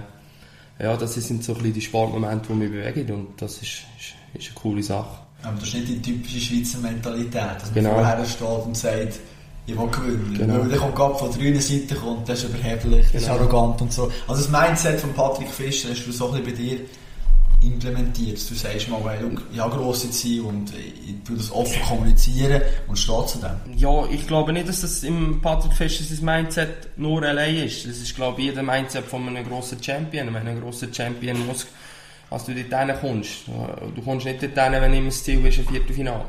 ja, 0.81 0.97
das 0.97 1.15
sind 1.15 1.45
so 1.45 1.53
ein 1.53 1.59
bisschen 1.59 1.75
die 1.75 1.81
Sportmomente, 1.81 2.49
die 2.49 2.55
mich 2.55 2.71
bewegen 2.71 3.13
und 3.15 3.41
das 3.41 3.55
ist, 3.55 3.63
ist, 3.99 4.15
ist 4.35 4.47
eine 4.49 4.55
coole 4.55 4.83
Sache. 4.83 5.19
Aber 5.43 5.57
das 5.59 5.69
ist 5.69 5.75
nicht 5.75 5.89
die 5.89 6.03
typische 6.03 6.41
Schweizer 6.41 6.79
Mentalität, 6.79 7.35
dass 7.57 7.65
man 7.67 7.75
Genau. 7.75 7.95
vorher 7.95 8.25
steht 8.25 8.49
und 8.67 8.77
sagt, 8.77 9.19
ich 9.67 9.79
will 9.79 9.87
gewinnen. 9.89 10.35
Genau. 10.39 10.59
Weil 10.61 10.69
der 10.69 10.79
kommt 10.79 10.95
gerade 10.97 11.15
von 11.17 11.31
der 11.31 11.39
grünen 11.41 11.61
Seite 11.61 11.95
kommt, 11.95 12.27
der 12.29 12.35
ist 12.35 12.45
überheblich, 12.45 13.07
der 13.11 13.21
ist 13.21 13.27
Genau. 13.27 13.39
arrogant 13.39 13.83
und 13.83 13.93
so. 13.93 14.11
Also 14.27 14.43
das 14.43 14.49
Mindset 14.51 15.01
von 15.01 15.13
Patrick 15.13 15.49
Fischer 15.49 15.89
du 15.89 16.13
so 16.13 16.31
ein 16.33 16.43
bisschen 16.43 16.47
bei 16.47 16.53
dir 16.63 16.81
implementiert. 17.63 18.39
Du 18.51 18.55
sagst 18.55 18.89
mal, 18.89 19.01
schau, 19.03 19.31
ich 19.53 19.59
habe 19.59 19.77
grosse 19.77 20.11
Ziele 20.11 20.45
und 20.45 20.73
ich 20.75 21.23
tue 21.25 21.37
das 21.37 21.51
offen 21.51 21.83
kommunizieren 21.83 22.63
und 22.89 22.99
stehe 22.99 23.27
zu 23.27 23.39
dem. 23.39 23.77
Ja, 23.77 24.07
ich 24.11 24.27
glaube 24.27 24.53
nicht, 24.53 24.69
dass 24.69 24.81
das 24.81 25.03
im 25.03 25.41
Patrick 25.41 25.73
Fischer 25.73 26.05
sein 26.05 26.25
Mindset 26.25 26.97
nur 26.97 27.23
allein 27.23 27.57
ist. 27.57 27.87
Das 27.87 27.99
ist, 27.99 28.15
glaube 28.15 28.41
ich, 28.41 28.49
jeder 28.49 28.63
Mindset 28.63 29.05
von 29.05 29.29
einem 29.29 29.47
grossen 29.47 29.83
Champion. 29.83 30.33
Wenn 30.35 30.47
ein 30.47 30.61
grosser 30.61 30.93
Champion 30.93 31.47
muss, 31.47 31.67
als 32.31 32.45
du 32.45 32.55
dort 32.55 33.01
kommst. 33.01 33.47
Du 33.95 34.03
kommst 34.03 34.27
nicht 34.27 34.43
dort 34.43 34.57
wenn 34.57 34.95
immer 34.95 35.07
das 35.07 35.23
Ziel 35.23 35.45
ist, 35.47 35.59
ein 35.59 35.67
Viertelfinale. 35.67 36.25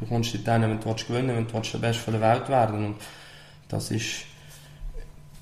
Du 0.00 0.06
kommst 0.06 0.34
dort 0.34 0.60
hin, 0.60 0.70
wenn 0.70 0.80
du 0.80 0.86
willst 0.86 1.06
gewinnen 1.06 1.36
wenn 1.36 1.46
du 1.46 1.54
willst 1.54 1.74
der 1.74 1.78
Beste 1.78 2.10
der 2.10 2.20
Welt 2.20 2.48
werden 2.48 2.84
Und 2.86 2.96
das 3.68 3.90
ist, 3.90 4.24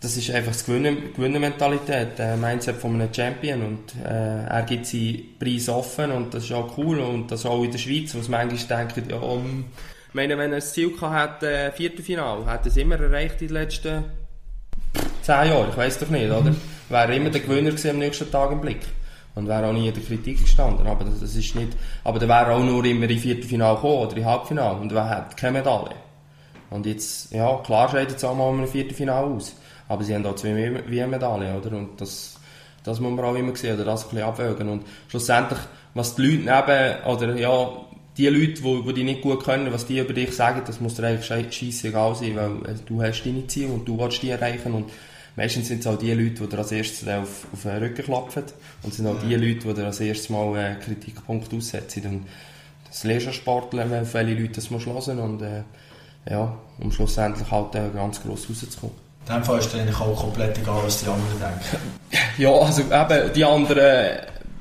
das 0.03 0.17
ist 0.17 0.31
einfach 0.33 0.51
das 0.51 0.65
Gewinnen, 0.65 1.15
Gewinnmentalität, 1.15 2.19
der 2.19 2.37
Mindset 2.37 2.77
von 2.77 2.95
einem 2.95 3.15
Champion. 3.15 3.63
Und 3.63 3.95
äh, 4.05 4.47
er 4.47 4.63
gibt 4.63 4.87
seinen 4.87 5.39
Preis 5.39 5.69
offen 5.69 6.11
und 6.11 6.35
das 6.35 6.45
ist 6.45 6.53
auch 6.53 6.77
cool. 6.77 6.99
Und 6.99 7.31
das 7.31 7.47
auch 7.47 7.63
in 7.63 7.71
der 7.71 7.79
Schweiz, 7.79 8.13
wo 8.15 8.19
es 8.19 8.29
manchmal 8.29 8.87
denkt, 8.87 9.11
ja, 9.11 9.17
um, 9.17 9.65
ich 10.09 10.15
meine, 10.15 10.37
wenn 10.37 10.51
er 10.51 10.59
das 10.59 10.73
Ziel 10.73 10.91
gehabt 10.91 11.43
hat, 11.43 11.43
äh, 11.45 11.71
Viertelfinale, 11.71 12.45
hat 12.47 12.67
er 12.67 12.67
es 12.67 12.77
immer 12.77 13.01
erreicht 13.01 13.41
in 13.43 13.49
den 13.49 13.55
letzten 13.55 14.05
zehn 15.23 15.49
Jahren, 15.49 15.71
ich 15.71 15.77
weiß 15.77 16.01
doch 16.01 16.09
nicht, 16.09 16.31
oder? 16.31 16.55
Wäre 16.89 17.13
er 17.13 17.17
immer 17.17 17.31
der 17.31 17.41
Gewinner 17.41 17.71
gewesen 17.71 17.91
am 17.91 17.99
nächsten 17.99 18.31
Tag 18.31 18.51
im 18.51 18.61
Blick. 18.61 18.81
Und 19.35 19.49
wäre 19.49 19.67
auch 19.67 19.73
nie 19.73 19.89
in 19.89 19.95
der 19.95 20.03
Kritik 20.03 20.43
gestanden. 20.43 20.87
Aber 20.87 21.05
das, 21.05 21.21
das 21.21 21.35
ist 21.37 21.55
nicht, 21.55 21.75
aber 22.05 22.19
der 22.19 22.29
wäre 22.29 22.53
auch 22.53 22.63
nur 22.63 22.85
immer 22.85 23.09
in 23.09 23.19
Viertelfinale 23.19 23.77
gekommen 23.77 24.07
oder 24.07 24.17
in 24.17 24.27
Halbfinale 24.27 24.79
und 24.79 24.93
er 24.93 25.09
hat 25.09 25.37
keine 25.37 25.59
Medaille. 25.59 25.95
Und 26.69 26.87
jetzt, 26.87 27.33
ja, 27.33 27.59
klar 27.65 27.89
scheidet 27.89 28.17
es 28.17 28.25
auch 28.25 28.35
mal 28.35 28.53
ein 28.53 28.67
Viertelfinale 28.67 29.27
aus. 29.27 29.55
Aber 29.93 30.05
sie 30.05 30.15
haben 30.15 30.25
auch 30.25 30.37
zwei 30.37 30.55
WM-Medaillen, 30.89 31.55
oder? 31.55 31.77
Und 31.77 32.01
das, 32.01 32.41
das 32.83 32.99
muss 32.99 33.13
man 33.13 33.23
auch 33.27 33.35
immer 33.35 33.55
sehen, 33.55 33.75
oder 33.75 33.85
das 33.85 34.05
ein 34.05 34.09
bisschen 34.09 34.27
abwägen. 34.27 34.69
Und 34.71 34.85
schlussendlich, 35.09 35.59
was 35.93 36.15
die 36.15 36.23
Leute 36.23 36.45
neben, 36.45 37.05
oder 37.05 37.37
ja, 37.37 37.69
die 38.17 38.29
Leute, 38.29 38.63
die, 38.63 38.83
die 38.87 38.93
dich 38.95 39.05
nicht 39.05 39.21
gut 39.21 39.45
können, 39.45 39.71
was 39.71 39.85
die 39.85 39.99
über 39.99 40.15
dich 40.15 40.33
sagen, 40.35 40.63
das 40.67 40.81
muss 40.81 40.95
dir 40.95 41.09
eigentlich 41.09 41.27
scheissegal 41.27 42.15
sein, 42.15 42.37
weil 42.37 42.73
äh, 42.73 42.79
du 42.87 43.03
hast 43.03 43.23
deine 43.23 43.47
Ziele 43.49 43.75
und 43.75 43.87
du 43.87 43.99
willst 43.99 44.23
die 44.23 44.31
erreichen. 44.31 44.73
Und 44.73 44.91
meistens 45.37 45.69
sind 45.69 45.81
es 45.81 45.87
auch 45.87 45.99
die 45.99 46.15
Leute, 46.15 46.41
die 46.41 46.49
dir 46.49 46.59
als 46.59 46.73
erstes 46.73 47.07
auf, 47.07 47.47
auf 47.53 47.63
den 47.63 47.77
Rücken 47.77 48.03
klopfen. 48.03 48.45
Und 48.83 48.93
es 48.93 48.97
sind 48.97 49.07
auch 49.07 49.21
die 49.21 49.35
Leute, 49.35 49.69
die 49.69 49.75
dir 49.75 49.85
als 49.85 50.01
erstes 50.01 50.31
mal 50.31 50.57
einen 50.57 50.81
Kritikpunkt 50.81 51.53
aussetzen. 51.53 52.07
Und 52.07 52.27
das 52.89 53.05
lernst 53.05 53.27
du 53.27 53.33
Sportler, 53.35 53.85
auf 54.01 54.15
welche 54.15 54.41
Leute 54.41 54.55
das 54.55 54.71
musst 54.71 54.87
hören 54.87 55.19
und 55.19 55.43
äh, 55.43 55.65
ja, 56.31 56.57
um 56.81 56.91
schlussendlich 56.91 57.51
halt 57.51 57.75
äh, 57.75 57.91
ganz 57.95 58.23
gross 58.23 58.49
rauszukommen. 58.49 59.02
In 59.29 59.35
dem 59.35 59.45
Fall 59.45 59.59
ist 59.59 59.75
eigentlich 59.75 60.01
auch 60.01 60.17
komplett 60.17 60.59
egal, 60.59 60.81
was 60.85 61.01
die 61.03 61.07
anderen 61.07 61.39
denken. 61.39 62.01
Ja, 62.39 62.51
also 62.51 62.83
eben, 62.83 63.33
die 63.35 63.45
anderen, 63.45 64.19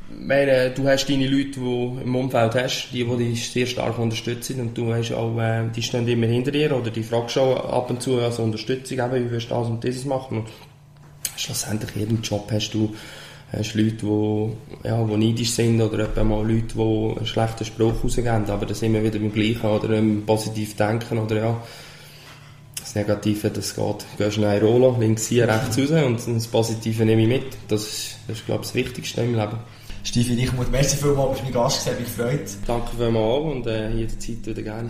meine, 0.10 0.70
du 0.70 0.88
hast 0.88 1.10
deine 1.10 1.28
Leute, 1.28 1.52
die 1.52 1.60
du 1.60 2.00
im 2.04 2.16
Umfeld 2.16 2.56
hast, 2.56 2.90
die, 2.92 3.04
die 3.04 3.18
dich 3.18 3.50
sehr 3.50 3.66
stark 3.66 3.98
unterstützen 3.98 4.60
und 4.62 4.78
du 4.78 4.94
hast 4.94 5.12
auch, 5.14 5.38
äh, 5.40 5.64
die 5.76 5.82
stehen 5.82 6.08
immer 6.08 6.28
hinter 6.28 6.52
dir 6.52 6.76
oder 6.76 6.92
die 6.92 7.04
fragst 7.04 7.38
auch 7.38 7.74
ab 7.74 7.90
und 7.90 8.02
zu 8.02 8.20
als 8.20 8.40
Unterstützung, 8.40 9.00
eben, 9.00 9.26
wie 9.26 9.32
willst 9.32 9.50
du 9.50 9.56
das 9.56 9.68
und 9.68 9.84
dieses 9.84 10.06
machen 10.06 10.40
und 10.40 10.50
schlussendlich 11.36 11.96
in 11.96 12.02
jedem 12.02 12.22
Job 12.22 12.50
hast 12.52 12.72
du 12.72 12.94
hast 13.52 13.76
Leute, 13.76 13.98
die, 13.98 14.88
ja, 14.88 15.04
die 15.04 15.18
neidisch 15.18 15.52
sind 15.52 15.82
oder 15.82 16.00
etwa 16.06 16.24
mal 16.24 16.50
Leute, 16.50 16.74
die 16.76 16.80
einen 17.18 17.26
schlechten 17.26 17.66
Spruch 17.66 18.04
rausgeben, 18.04 18.50
aber 18.50 18.66
das 18.66 18.82
immer 18.82 19.04
wieder 19.04 19.20
beim 19.20 19.34
Gleichen 19.34 19.66
oder 19.66 19.98
im 19.98 20.26
positiv 20.26 20.76
denken 20.76 21.18
oder 21.18 21.36
ja, 21.36 21.64
das 22.92 22.96
Negative, 22.96 23.50
das 23.50 23.76
geht, 23.76 23.86
du 23.86 24.24
gehst 24.24 24.38
in 24.38 24.44
eine 24.44 24.62
Rolle, 24.62 24.96
links 25.00 25.28
hier, 25.28 25.48
rechts 25.48 25.78
raus 25.78 25.92
und 26.28 26.36
das 26.36 26.48
Positive 26.48 27.06
nehme 27.06 27.22
ich 27.22 27.28
mit. 27.28 27.58
Das 27.70 27.84
ist, 27.84 28.18
das 28.28 28.40
ist 28.40 28.46
glaube 28.46 28.62
ich, 28.64 28.68
das 28.68 28.76
Wichtigste 28.76 29.22
im 29.22 29.36
Leben. 29.36 29.60
Steffi 30.04 30.38
Reichmuth, 30.38 30.72
merci 30.72 30.98
vielmals, 30.98 31.32
bist 31.40 31.44
mein 31.44 31.54
Gast 31.54 31.86
gewesen, 31.86 32.02
mich 32.02 32.18
gefreut. 32.18 32.50
Danke 32.68 32.90
vielmals 32.98 33.16
auch 33.16 33.46
und 33.46 33.68
äh, 33.68 33.92
jederzeit 33.92 34.46
wieder 34.46 34.62
gerne. 34.62 34.90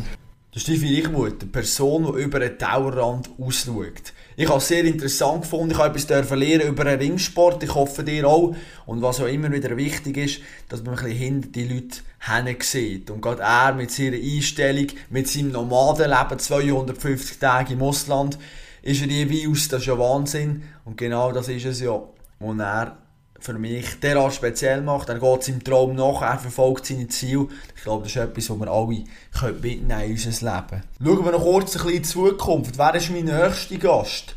Der 0.56 0.60
Steffi 0.60 1.00
Reichmuth, 1.00 1.42
eine 1.42 1.52
Person, 1.52 2.14
die 2.16 2.24
über 2.24 2.40
den 2.40 2.58
Tellerrand 2.58 3.30
ausschaut. 3.40 4.14
Ich 4.38 4.48
habe 4.48 4.60
es 4.60 4.68
sehr 4.70 4.86
interessant 4.86 5.42
gefunden, 5.42 5.72
ich 5.72 5.78
habe 5.78 5.98
etwas 5.98 6.30
lernen 6.30 6.68
über 6.68 6.86
den 6.86 7.00
Ringsport, 7.00 7.62
ich 7.64 7.76
hoffe 7.76 8.04
dir 8.04 8.28
auch. 8.28 8.56
Und 8.86 9.02
was 9.02 9.20
auch 9.20 9.28
immer 9.28 9.52
wieder 9.52 9.76
wichtig 9.76 10.18
ist, 10.18 10.40
dass 10.70 10.84
man 10.84 10.98
ein 10.98 11.04
bisschen 11.04 11.18
hinter 11.18 11.50
die 11.50 11.68
Leute 11.68 11.98
hin 12.20 12.58
sieht. 12.62 13.12
Und 13.12 13.22
gerade 13.22 13.42
er 13.42 13.74
mit 13.74 13.92
seiner 13.92 14.18
Einstellung, 14.18 14.88
mit 15.10 15.28
seinem 15.28 15.52
Nomadenleben, 15.52 16.40
250 16.40 17.40
Tage 17.40 17.74
im 17.74 17.82
Ausland, 17.82 18.38
ist 18.84 19.02
er 19.02 19.08
jeweils, 19.08 19.68
das 19.68 19.82
ist 19.82 19.88
ja 19.88 20.00
Wahnsinn. 20.00 20.64
Und 20.86 20.98
genau 20.98 21.32
das 21.32 21.50
ist 21.50 21.66
es 21.66 21.82
ja, 21.82 22.02
was 22.40 22.60
er 22.60 22.98
für 23.42 23.54
mich 23.54 24.00
derart 24.00 24.34
speziell 24.34 24.82
macht. 24.82 25.10
Er 25.10 25.20
geht 25.20 25.44
seinem 25.44 25.64
Traum 25.64 25.96
nach, 25.96 26.22
er 26.22 26.40
verfolgt 26.40 26.86
seine 26.86 27.08
Ziele. 27.08 27.48
Ich 27.76 27.84
glaube, 27.84 28.04
das 28.04 28.12
ist 28.12 28.18
etwas, 28.18 28.50
was 28.50 28.60
wir 28.60 28.68
alle 28.68 29.04
können 29.38 29.62
mitnehmen 29.62 30.02
in 30.04 30.12
unser 30.12 30.54
Leben. 30.54 30.84
Schauen 31.04 31.26
wir 31.26 31.32
noch 31.32 31.44
kurz 31.44 31.76
ein 31.76 31.84
bisschen 31.84 31.90
in 31.90 32.04
die 32.04 32.10
Zukunft. 32.10 32.78
Wer 32.78 32.96
ist 32.96 33.10
mein 33.10 33.26
nächster 33.26 33.78
Gast? 33.78 34.36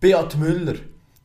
Beat 0.00 0.36
Müller. 0.36 0.76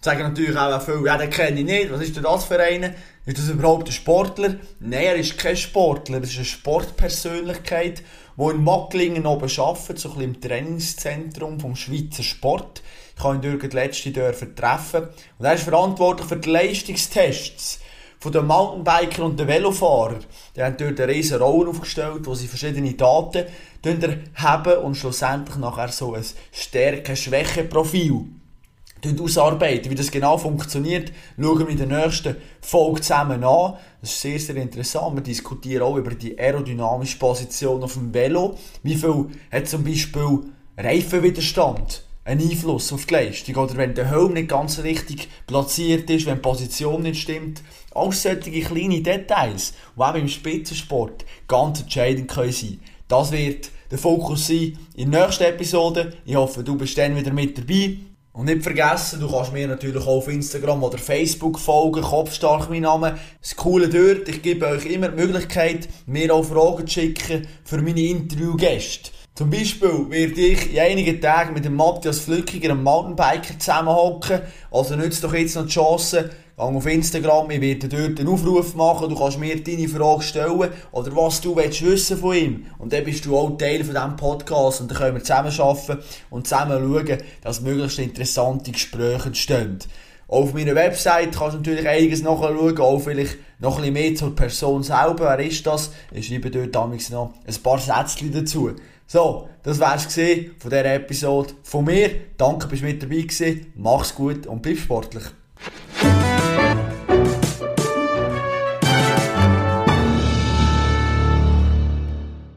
sagen 0.01 0.23
natürlich 0.23 0.55
auch 0.55 0.81
viele, 0.81 1.05
ja, 1.05 1.17
den 1.17 1.29
kenne 1.29 1.59
ich 1.59 1.65
nicht, 1.65 1.91
was 1.91 2.01
ist 2.01 2.15
denn 2.15 2.23
das 2.23 2.45
für 2.45 2.59
einen? 2.59 2.93
Ist 3.25 3.39
das 3.39 3.49
überhaupt 3.49 3.87
ein 3.87 3.91
Sportler? 3.91 4.55
Nein, 4.79 5.01
er 5.01 5.15
ist 5.15 5.37
kein 5.37 5.57
Sportler, 5.57 6.17
er 6.17 6.23
ist 6.23 6.35
eine 6.35 6.45
Sportpersönlichkeit, 6.45 8.03
die 8.37 8.49
in 8.51 8.63
Macklingen 8.63 9.25
oben 9.25 9.49
arbeitet, 9.57 9.99
so 9.99 10.09
ein 10.09 10.15
bisschen 10.15 10.33
im 10.35 10.41
Trainingszentrum 10.41 11.59
vom 11.59 11.75
Schweizer 11.75 12.21
Sport. 12.21 12.83
Ich 13.17 13.23
habe 13.23 13.35
ihn 13.35 13.41
durch 13.41 13.69
die 13.69 13.75
letzte 13.75 14.11
dürfen 14.11 14.55
treffen. 14.55 15.03
Und 15.37 15.45
er 15.45 15.53
ist 15.53 15.63
verantwortlich 15.63 16.27
für 16.27 16.37
die 16.37 16.49
Leistungstests 16.49 17.79
von 18.19 18.31
den 18.31 18.47
Mountainbiker 18.47 19.23
und 19.23 19.39
den 19.39 19.47
Velofahrer. 19.47 20.19
Die 20.55 20.63
haben 20.63 20.77
dort 20.77 20.99
eine 20.99 21.13
riesen 21.13 21.41
Rolle 21.41 21.69
aufgestellt, 21.69 22.25
wo 22.25 22.35
sie 22.35 22.47
verschiedene 22.47 22.93
Daten 22.93 23.45
haben 24.35 24.77
und 24.83 24.95
schlussendlich 24.95 25.57
nachher 25.57 25.89
so 25.89 26.13
ein 26.15 26.25
Stärke-Schwäche-Profil 26.51 28.25
ausarbeiten. 29.21 29.91
Wie 29.91 29.95
das 29.95 30.09
genau 30.09 30.37
funktioniert, 30.37 31.11
schauen 31.39 31.59
wir 31.59 31.69
in 31.69 31.77
der 31.77 31.87
nächsten 31.87 32.37
Folge 32.61 33.01
zusammen 33.01 33.43
an. 33.43 33.75
Das 34.01 34.11
ist 34.11 34.21
sehr, 34.21 34.39
sehr 34.39 34.55
interessant. 34.55 35.15
Wir 35.15 35.21
diskutieren 35.21 35.83
auch 35.83 35.97
über 35.97 36.11
die 36.11 36.37
aerodynamische 36.39 37.19
Position 37.19 37.83
auf 37.83 37.93
dem 37.93 38.13
Velo. 38.13 38.57
Wie 38.81 38.95
viel 38.95 39.27
hat 39.51 39.67
zum 39.67 39.83
Beispiel 39.83 40.39
Reifenwiderstand 40.77 42.04
einen 42.25 42.49
Einfluss 42.49 42.91
auf 42.91 43.05
die 43.05 43.13
Leistung? 43.13 43.55
Oder 43.55 43.77
wenn 43.77 43.93
der 43.93 44.09
Helm 44.09 44.33
nicht 44.33 44.49
ganz 44.49 44.79
richtig 44.79 45.29
platziert 45.47 46.09
ist, 46.09 46.25
wenn 46.25 46.35
die 46.35 46.41
Position 46.41 47.03
nicht 47.03 47.21
stimmt. 47.21 47.61
All 47.93 48.11
solche 48.11 48.51
kleine 48.61 49.01
Details, 49.01 49.73
die 49.95 50.01
auch 50.01 50.15
im 50.15 50.27
Spitzensport 50.27 51.23
ganz 51.47 51.81
entscheidend 51.81 52.31
sein 52.31 52.51
können. 52.51 52.79
Das 53.07 53.31
wird 53.31 53.69
der 53.89 53.99
Fokus 53.99 54.47
sein 54.47 54.77
in 54.95 55.11
der 55.11 55.27
nächsten 55.27 55.43
Episode. 55.43 56.13
Ich 56.25 56.35
hoffe, 56.35 56.63
du 56.63 56.75
bist 56.75 56.97
dann 56.97 57.15
wieder 57.15 57.31
mit 57.31 57.57
dabei. 57.57 57.99
Und 58.33 58.45
nicht 58.45 58.63
vergessen, 58.63 59.21
du 59.21 59.31
kannst 59.31 59.53
mir 59.53 59.65
natürlich 59.65 60.01
auch 60.01 60.07
auf 60.17 60.27
Instagram 60.27 60.83
oder 60.83 60.97
Facebook 60.97 61.57
folgen, 61.57 62.01
Kopfstark 62.01 62.69
mein 62.69 62.81
Name. 62.81 63.17
Das 63.41 63.55
Coole 63.55 63.87
dort, 63.87 64.27
ich 64.27 64.41
gebe 64.41 64.67
euch 64.67 64.85
immer 64.87 65.07
die 65.07 65.21
Möglichkeit, 65.21 65.87
mir 66.05 66.33
auch 66.35 66.43
Fragen 66.43 66.85
zu 66.85 66.93
schicken 66.95 67.47
für 67.63 67.81
meine 67.81 68.01
Interviewgäste. 68.01 69.11
Zum 69.35 69.49
Beispiel 69.49 70.09
werde 70.09 70.39
ich 70.39 70.73
in 70.73 70.79
einigen 70.79 71.19
Tagen 71.19 71.53
mit 71.53 71.65
dem 71.65 71.75
Matthias 71.75 72.19
Flückiger, 72.19 72.71
einem 72.71 72.83
Mountainbiker, 72.83 73.59
zusammenhocken. 73.59 74.39
Also 74.71 74.95
nützt 74.95 75.25
doch 75.25 75.33
jetzt 75.33 75.57
noch 75.57 75.65
die 75.65 75.73
Chance, 75.73 76.29
Geh 76.57 76.63
auf 76.63 76.85
Instagram, 76.85 77.51
ich 77.51 77.59
werde 77.59 77.89
dort 77.89 78.17
einen 78.17 78.29
Aufruf 78.29 78.75
machen, 78.75 79.09
du 79.09 79.15
kannst 79.17 79.37
mir 79.37 79.61
deine 79.61 79.89
Frage 79.89 80.21
stellen 80.23 80.69
oder 80.93 81.13
was 81.13 81.41
du 81.41 81.53
willst 81.53 81.83
wissen 81.83 82.17
von 82.17 82.33
ihm. 82.33 82.65
Und 82.77 82.93
dann 82.93 83.03
bist 83.03 83.25
du 83.25 83.37
auch 83.37 83.57
Teil 83.57 83.83
von 83.83 83.93
diesem 83.93 84.15
Podcast 84.15 84.79
und 84.79 84.89
dann 84.89 84.97
können 84.97 85.15
wir 85.17 85.23
zusammen 85.23 85.51
arbeiten 85.59 86.01
und 86.29 86.47
zusammen 86.47 86.79
schauen, 86.79 87.17
dass 87.41 87.59
möglichst 87.59 87.99
interessante 87.99 88.71
Gespräche 88.71 89.27
entstehen. 89.27 89.79
Auf 90.29 90.53
meiner 90.53 90.75
Website 90.75 91.35
kannst 91.35 91.55
du 91.55 91.57
natürlich 91.57 91.87
einiges 91.89 92.23
nachschauen, 92.23 92.79
auch 92.79 92.99
vielleicht 92.99 93.35
noch 93.59 93.75
ein 93.75 93.81
bisschen 93.81 93.93
mehr 93.93 94.15
zur 94.15 94.33
Person 94.33 94.81
selber. 94.81 95.35
Wer 95.37 95.45
ist 95.45 95.67
das? 95.67 95.91
Ich 96.13 96.27
schreibe 96.27 96.49
dort 96.49 96.73
damals 96.73 97.09
noch 97.09 97.33
ein 97.45 97.55
paar 97.61 97.79
Sätze 97.79 98.29
dazu. 98.31 98.71
So, 99.07 99.49
das 99.61 99.79
wär's 99.79 100.05
gesehen 100.05 100.55
von 100.57 100.71
dieser 100.71 100.95
Episode 100.95 101.53
von 101.63 101.85
mir. 101.85 102.09
Danke, 102.37 102.67
bist 102.67 102.83
mit 102.83 103.01
dabei 103.01 103.21
gewesen. 103.21 103.71
Mach's 103.75 104.15
gut 104.15 104.47
und 104.47 104.61
bleib 104.61 104.77
sportlich. 104.77 105.23